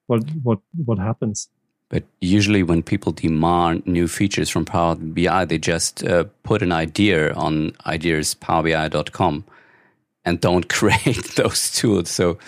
[0.08, 1.50] what what what happens.
[1.94, 6.72] But usually, when people demand new features from Power BI, they just uh, put an
[6.72, 9.44] idea on ideaspowerbi.com
[10.26, 12.10] and don't create those tools.
[12.10, 12.40] So,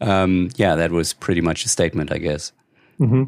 [0.00, 2.50] um, yeah, that was pretty much a statement, I guess.
[2.98, 3.26] Mm-hmm.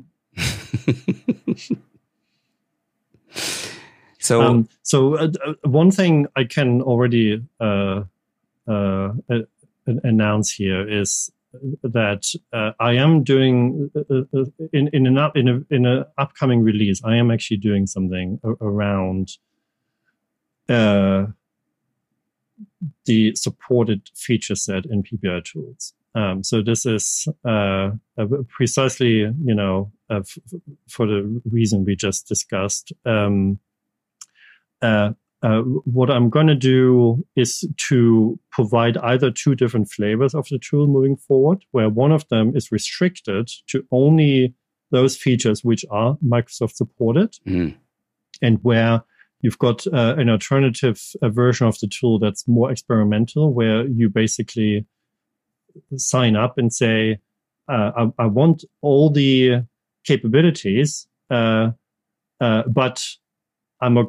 [4.18, 8.02] so, um, so uh, uh, one thing I can already uh,
[8.66, 9.12] uh
[9.86, 11.30] announce here is
[11.82, 15.86] that uh, I am doing uh, uh, uh, in in an up, in a in
[15.86, 17.02] an upcoming release.
[17.04, 19.32] I am actually doing something around
[20.68, 21.26] uh,
[23.06, 25.94] the supported feature set in PBI tools.
[26.14, 27.90] Um, so this is uh,
[28.48, 30.38] precisely you know f-
[30.88, 32.92] for the reason we just discussed.
[33.04, 33.58] Um,
[35.42, 40.58] uh, what I'm going to do is to provide either two different flavors of the
[40.58, 44.54] tool moving forward, where one of them is restricted to only
[44.90, 47.74] those features which are Microsoft supported, mm.
[48.42, 49.02] and where
[49.40, 54.10] you've got uh, an alternative uh, version of the tool that's more experimental, where you
[54.10, 54.84] basically
[55.96, 57.18] sign up and say,
[57.68, 59.64] uh, I, I, want all the
[60.04, 61.70] capabilities, uh,
[62.40, 63.06] uh, but
[63.82, 64.04] I'm a,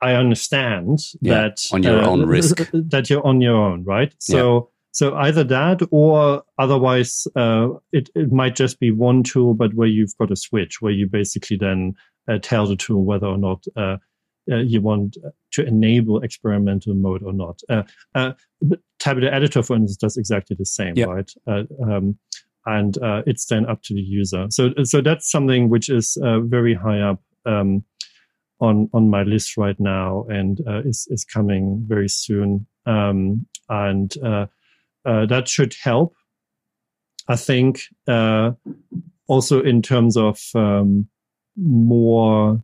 [0.00, 4.14] I understand yeah, that on your own risk that you're on your own, right?
[4.18, 4.56] So.
[4.56, 4.60] Yeah
[4.92, 9.88] so either that or otherwise, uh, it, it might just be one tool, but where
[9.88, 11.94] you've got a switch where you basically then
[12.28, 13.96] uh, tell the tool whether or not uh,
[14.50, 15.16] uh you want
[15.52, 17.60] to enable experimental mode or not.
[17.70, 17.82] Uh,
[18.14, 18.32] uh,
[18.98, 21.08] Tabular Editor, for instance, does exactly the same, yep.
[21.08, 21.32] right?
[21.46, 22.18] Um,
[22.66, 22.96] and
[23.26, 24.46] it's then up to the user.
[24.50, 27.84] So, so that's something which is very high up um,
[28.62, 32.66] on on my list right now, and is is coming very soon.
[32.86, 34.46] Um, and uh,
[35.04, 36.14] that should help.
[37.28, 38.52] I think uh,
[39.26, 41.08] also in terms of um,
[41.56, 42.62] more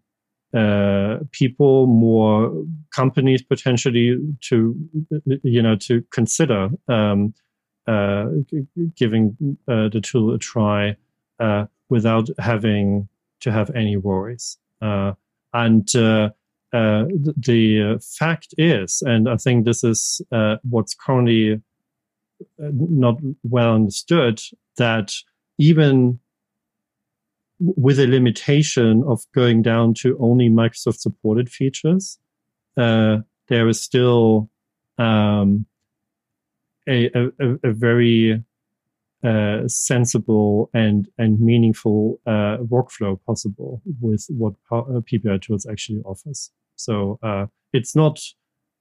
[0.54, 4.74] uh, people, more companies potentially to
[5.42, 7.34] you know to consider um,
[7.86, 8.26] uh,
[8.96, 9.36] giving
[9.68, 10.96] uh, the tool a try
[11.38, 13.08] uh, without having
[13.40, 14.58] to have any worries.
[15.52, 16.30] And uh,
[16.72, 17.04] uh,
[17.36, 20.20] the uh, fact is, and I think this is
[20.62, 21.60] what's currently
[22.58, 24.40] not well understood
[24.76, 25.12] that
[25.58, 26.20] even
[27.60, 32.18] with a limitation of going down to only Microsoft supported features,
[32.76, 33.18] uh,
[33.48, 34.48] there is still
[34.98, 35.66] um,
[36.88, 37.30] a, a,
[37.64, 38.42] a, very
[39.24, 46.50] uh, sensible and and meaningful uh, workflow possible with what uh, PBI Tools actually offers.
[46.76, 48.20] So uh, it's not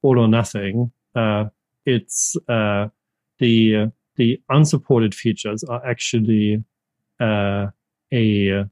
[0.04, 0.92] all or nothing.
[1.16, 1.46] Uh,
[1.86, 6.64] it's the the unsupported features are actually
[7.20, 7.68] uh,
[8.14, 8.66] a, a,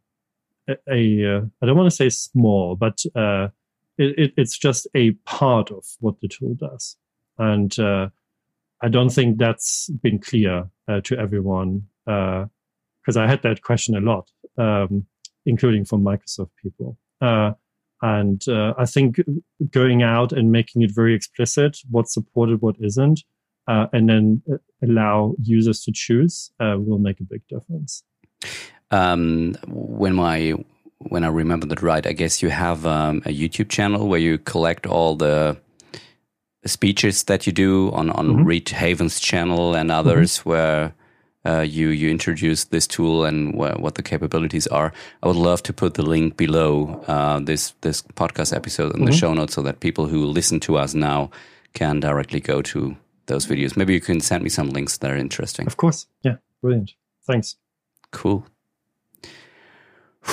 [0.90, 3.50] a I don't want to say small, but uh,
[3.98, 6.98] it, it's just a part of what the tool does,
[7.38, 8.10] and uh,
[8.82, 13.96] I don't think that's been clear uh, to everyone because uh, I had that question
[13.96, 15.06] a lot, um,
[15.46, 16.98] including from Microsoft people.
[17.22, 17.52] Uh,
[18.02, 19.18] and I think
[19.72, 23.22] going out and making it very explicit what's supported, what isn't,
[23.68, 28.04] uh, and then uh, allow users to choose uh, will make a big difference.
[28.92, 30.54] Um, when my
[31.00, 34.38] when I remember that right, I guess you have um, a YouTube channel where you
[34.38, 35.58] collect all the
[36.66, 38.48] speeches that you do on on mm -hmm.
[38.48, 40.50] Reid Havens' channel and others, mm -hmm.
[40.50, 40.94] where
[41.46, 44.92] uh, you you introduce this tool and wh what the capabilities are.
[45.24, 49.02] I would love to put the link below uh, this this podcast episode in mm
[49.02, 49.06] -hmm.
[49.06, 49.20] the mm-hmm.
[49.20, 51.30] show notes so that people who listen to us now
[51.74, 52.96] can directly go to
[53.26, 53.76] those videos.
[53.76, 55.68] Maybe you can send me some links that are interesting.
[55.68, 56.08] Of course.
[56.22, 56.38] Yeah.
[56.62, 56.96] Brilliant.
[57.26, 57.58] Thanks.
[58.10, 58.44] Cool.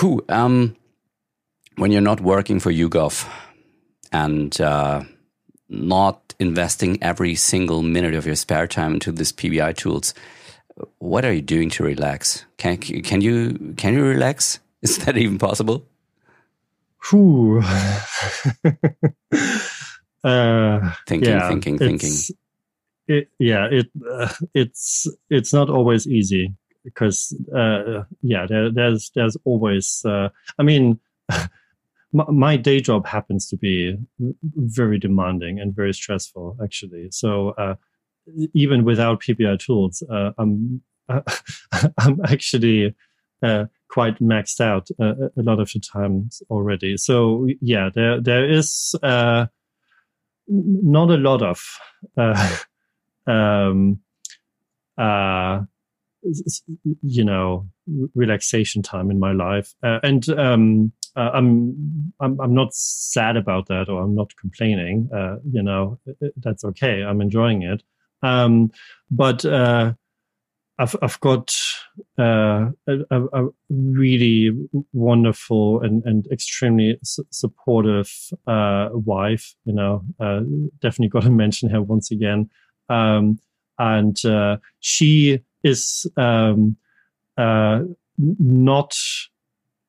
[0.00, 0.76] Who um
[1.76, 3.28] when you're not working for YouGov
[4.10, 5.02] and uh,
[5.72, 10.14] not investing every single minute of your spare time into these PBI tools,
[10.98, 12.44] what are you doing to relax?
[12.56, 14.60] Can can you can you relax?
[14.82, 15.86] Is that even possible?
[17.10, 17.60] Whew.
[20.24, 22.12] uh, thinking, yeah, thinking, thinking
[23.08, 26.54] it, yeah, it uh, it's it's not always easy
[26.84, 30.04] because uh, yeah, there, there's there's always.
[30.04, 30.98] Uh, I mean,
[32.12, 33.96] my, day job happens to be
[34.54, 37.08] very demanding and very stressful, actually.
[37.10, 37.74] So uh,
[38.54, 42.94] even without PBI tools, uh, I'm I'm actually
[43.42, 46.96] uh, quite maxed out a lot of the times already.
[46.96, 49.50] So yeah, there there is not
[51.10, 51.64] a lot of
[53.26, 54.00] um,
[54.98, 55.62] uh,
[57.02, 57.66] you know,
[58.14, 59.74] relaxation time in my life.
[59.82, 65.10] Uh, and um, uh, I'm, I'm I'm not sad about that, or I'm not complaining.
[65.14, 65.98] Uh, you know,
[66.36, 67.02] that's okay.
[67.02, 67.82] I'm enjoying it.
[68.22, 68.70] Um,
[69.10, 69.92] but uh,
[70.78, 71.54] I've I've got
[72.18, 74.50] uh, a, a, really
[74.92, 78.10] wonderful and and extremely su- supportive
[78.46, 79.54] uh, wife.
[79.64, 80.04] You know,
[80.80, 82.48] definitely got to mention her once again.
[82.88, 83.38] Um,
[83.78, 86.76] and uh, she is um,
[87.36, 87.80] uh,
[88.18, 88.94] not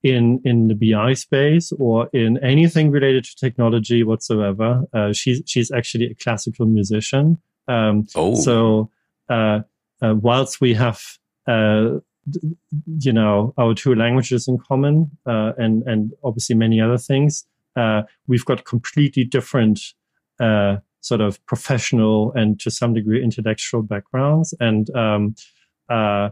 [0.04, 4.84] in in the BI space or in anything related to technology whatsoever.
[4.94, 7.38] Uh, she's she's actually a classical musician.
[7.68, 8.36] Um, oh.
[8.36, 8.90] So
[9.30, 9.62] uh,
[10.02, 11.02] uh, whilst we have
[11.48, 12.00] uh,
[13.00, 17.46] you know our two languages in common and and obviously many other things,
[18.28, 19.80] we've got completely different
[21.04, 25.36] sort of professional and to some degree intellectual backgrounds, and um,
[25.90, 26.30] uh,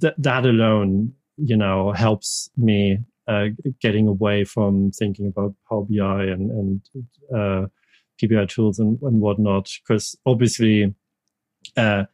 [0.00, 3.46] th- that alone, you know, helps me uh,
[3.80, 6.80] getting away from thinking about Power BI and and
[7.34, 7.66] uh,
[8.22, 9.70] PBI tools and, and whatnot.
[9.82, 10.94] Because obviously,
[11.76, 12.04] uh,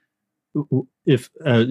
[1.06, 1.64] if uh,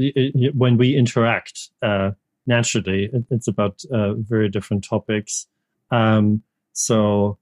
[0.53, 2.11] when we interact uh,
[2.47, 5.47] naturally, it's about uh, very different topics.
[5.91, 6.43] Um,
[6.73, 7.37] so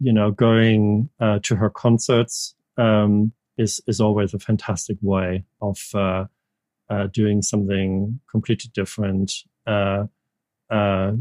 [0.00, 5.78] you know, going to her concerts um, is is always a fantastic way of
[7.12, 9.32] doing something completely different
[10.70, 11.12] uh,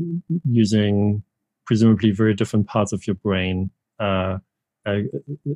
[0.50, 1.24] using
[1.66, 3.70] presumably very different parts of your brain.
[4.00, 4.40] Uh,
[4.86, 5.00] uh,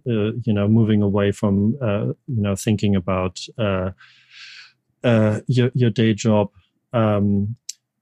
[0.09, 3.91] uh you know, moving away from uh, you know thinking about uh,
[5.47, 6.49] your your day job.
[6.93, 7.55] Um,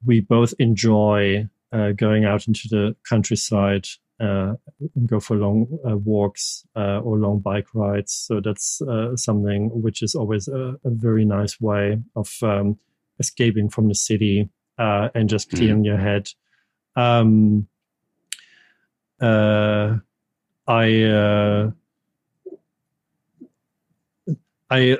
[0.06, 1.48] we both enjoy
[1.96, 3.88] going out into the countryside
[4.20, 4.58] and
[5.08, 8.14] go for long walks or long bike rides.
[8.14, 8.82] So that's
[9.16, 12.78] something which is always a, a very nice way of um,
[13.20, 15.86] escaping from the city uh, and just clearing mm.
[15.86, 16.30] your head.
[16.96, 17.68] Um,
[19.22, 19.98] uh,
[20.68, 21.72] I, uh,
[24.70, 24.98] I,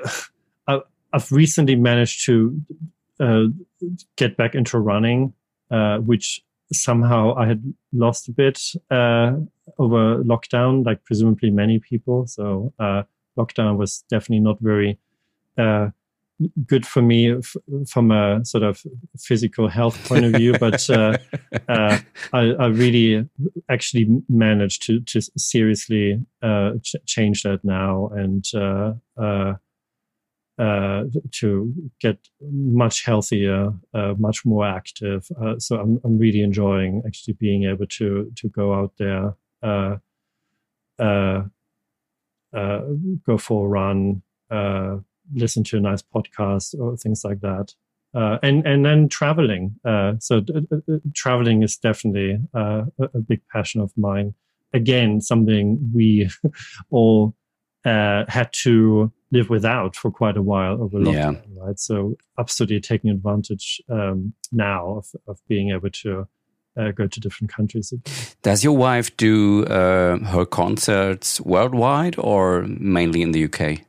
[1.12, 2.60] I've recently managed to
[3.18, 3.44] uh,
[4.16, 5.32] get back into running,
[5.70, 6.42] uh, which
[6.72, 8.60] somehow I had lost a bit
[8.90, 9.32] uh,
[9.78, 12.26] over lockdown, like presumably many people.
[12.26, 12.72] So
[13.38, 14.98] lockdown was definitely not very
[16.66, 17.56] good for me f-
[17.88, 18.82] from a sort of
[19.18, 21.18] physical health point of view, but uh,
[21.68, 21.98] uh,
[22.32, 23.28] I, I, really
[23.68, 28.44] actually managed to to seriously uh, ch- change that now and
[30.58, 35.28] uh, uh, uh, to get much healthier, uh, much more active.
[35.58, 39.34] so I'm I'm really enjoying actually being able to to go out there.
[43.26, 44.22] go for a run,
[45.34, 47.74] listen to a nice podcast or things like that.
[48.12, 49.76] Uh, and and then traveling.
[49.84, 54.34] Uh, so uh, uh, traveling is definitely uh, a, big passion of mine.
[54.74, 56.28] Again, something we
[56.90, 57.36] all
[57.84, 61.64] uh, had to live without for quite a while over lockdown, yeah.
[61.64, 61.78] right?
[61.78, 66.26] So absolutely taking advantage um, now of, of being able to
[66.94, 67.92] go to different countries.
[67.92, 68.14] Again.
[68.42, 73.82] Does your wife do her concerts worldwide or mainly in the UK?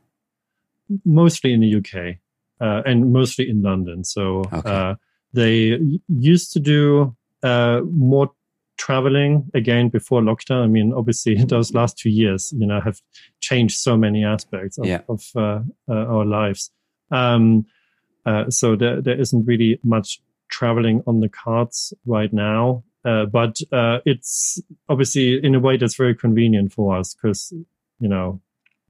[1.04, 2.16] mostly in the UK
[2.60, 4.04] uh, and mostly in London.
[4.04, 4.70] So okay.
[4.70, 4.94] uh,
[5.32, 8.32] they used to do uh, more
[8.76, 10.64] traveling again before lockdown.
[10.64, 13.00] I mean, obviously, those last two years, you know, have
[13.40, 15.00] changed so many aspects of, yeah.
[15.08, 16.70] of uh, uh, our lives.
[17.10, 17.66] Um,
[18.24, 22.84] uh, so there, there isn't really much traveling on the cards right now.
[23.02, 23.58] but
[24.06, 27.52] it's obviously in a way that's very convenient for us because
[27.98, 28.40] you know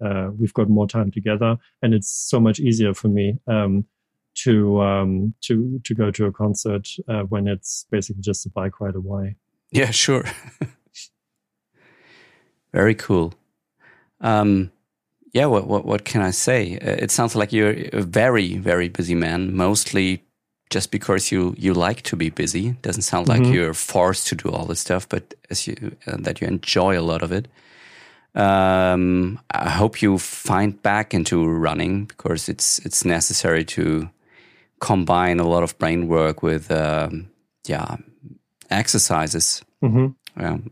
[0.03, 3.85] uh, we've got more time together, and it's so much easier for me um,
[4.35, 8.81] to um, to to go to a concert uh, when it's basically just a bike
[8.81, 9.37] ride away.
[9.73, 10.25] Yeah, sure.
[12.73, 13.35] Very cool.
[14.21, 14.71] Um,
[15.33, 16.79] yeah, what, what what can I say?
[16.79, 20.23] Uh, it sounds like you're a very very busy man, mostly
[20.71, 22.77] just because you you like to be busy.
[22.83, 23.55] Doesn't sound like mm -hmm.
[23.55, 25.75] you're forced to do all this stuff, but as you
[26.07, 27.49] uh, that you enjoy a lot of it.
[28.35, 34.09] Um, I hope you find back into running because it's it's necessary to
[34.79, 37.31] combine a lot of brain work with um,
[37.69, 37.97] yeah
[38.73, 39.63] exercises.
[39.83, 40.09] Mm-hmm.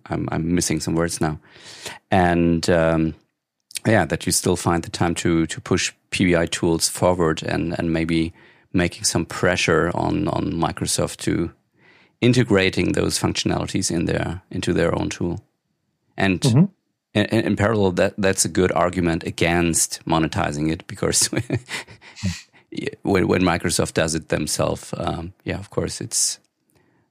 [0.07, 1.38] I'm I'm missing some words now,
[2.11, 3.14] and um,
[3.87, 7.92] yeah, that you still find the time to to push PBI tools forward and and
[7.92, 8.33] maybe
[8.72, 11.53] making some pressure on on Microsoft to
[12.20, 15.41] integrating those functionalities in their into their own tool
[16.16, 16.41] and.
[16.41, 16.64] Mm-hmm
[17.12, 21.29] in, in, parallel, that that's a good argument against monetizing it because
[23.03, 26.38] when, when Microsoft does it themselves, um, yeah, of course, it's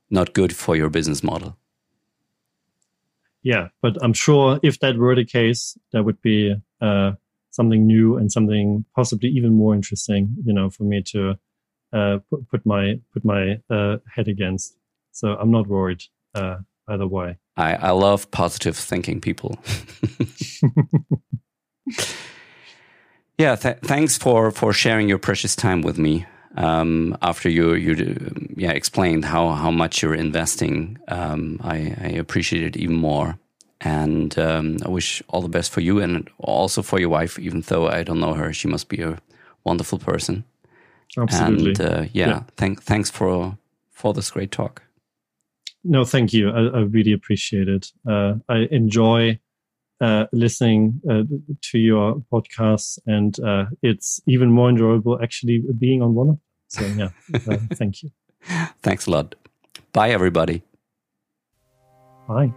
[0.10, 1.58] not good for your business model.
[3.42, 7.12] Yeah, but I'm sure if that were the case, that would be uh,
[7.52, 11.36] something new and something possibly even more interesting, you know, for me to
[11.94, 14.76] uh, put, put, my put my uh, head against.
[15.12, 16.04] So I'm not worried
[16.36, 16.58] uh,
[16.88, 17.38] either way.
[17.56, 19.58] I, I love positive thinking people.
[23.38, 26.26] yeah, th thanks for for sharing your precious time with me.
[26.56, 27.94] Um, after you you
[28.58, 33.38] yeah explained how how much you're investing, um, I, I, appreciate it even more.
[33.82, 37.38] And um, I wish all the best for you and also for your wife.
[37.38, 39.20] Even though I don't know her, she must be a
[39.64, 40.44] wonderful person.
[41.18, 41.70] Absolutely.
[41.70, 42.44] And uh, yeah, yeah.
[42.58, 43.58] Thank, thanks for
[43.92, 44.82] for this great talk
[45.84, 46.50] no, thank you.
[46.50, 47.92] I, I really appreciate it.
[48.08, 49.40] Uh, I enjoy
[50.02, 51.24] uh, listening uh,
[51.62, 56.42] to your podcasts, and uh, it's even more enjoyable actually being on one of them.
[56.68, 57.10] So, yeah,
[57.52, 58.12] uh, thank you.
[58.82, 59.36] Thanks a lot.
[59.92, 60.64] Bye, everybody.
[62.28, 62.54] Bye.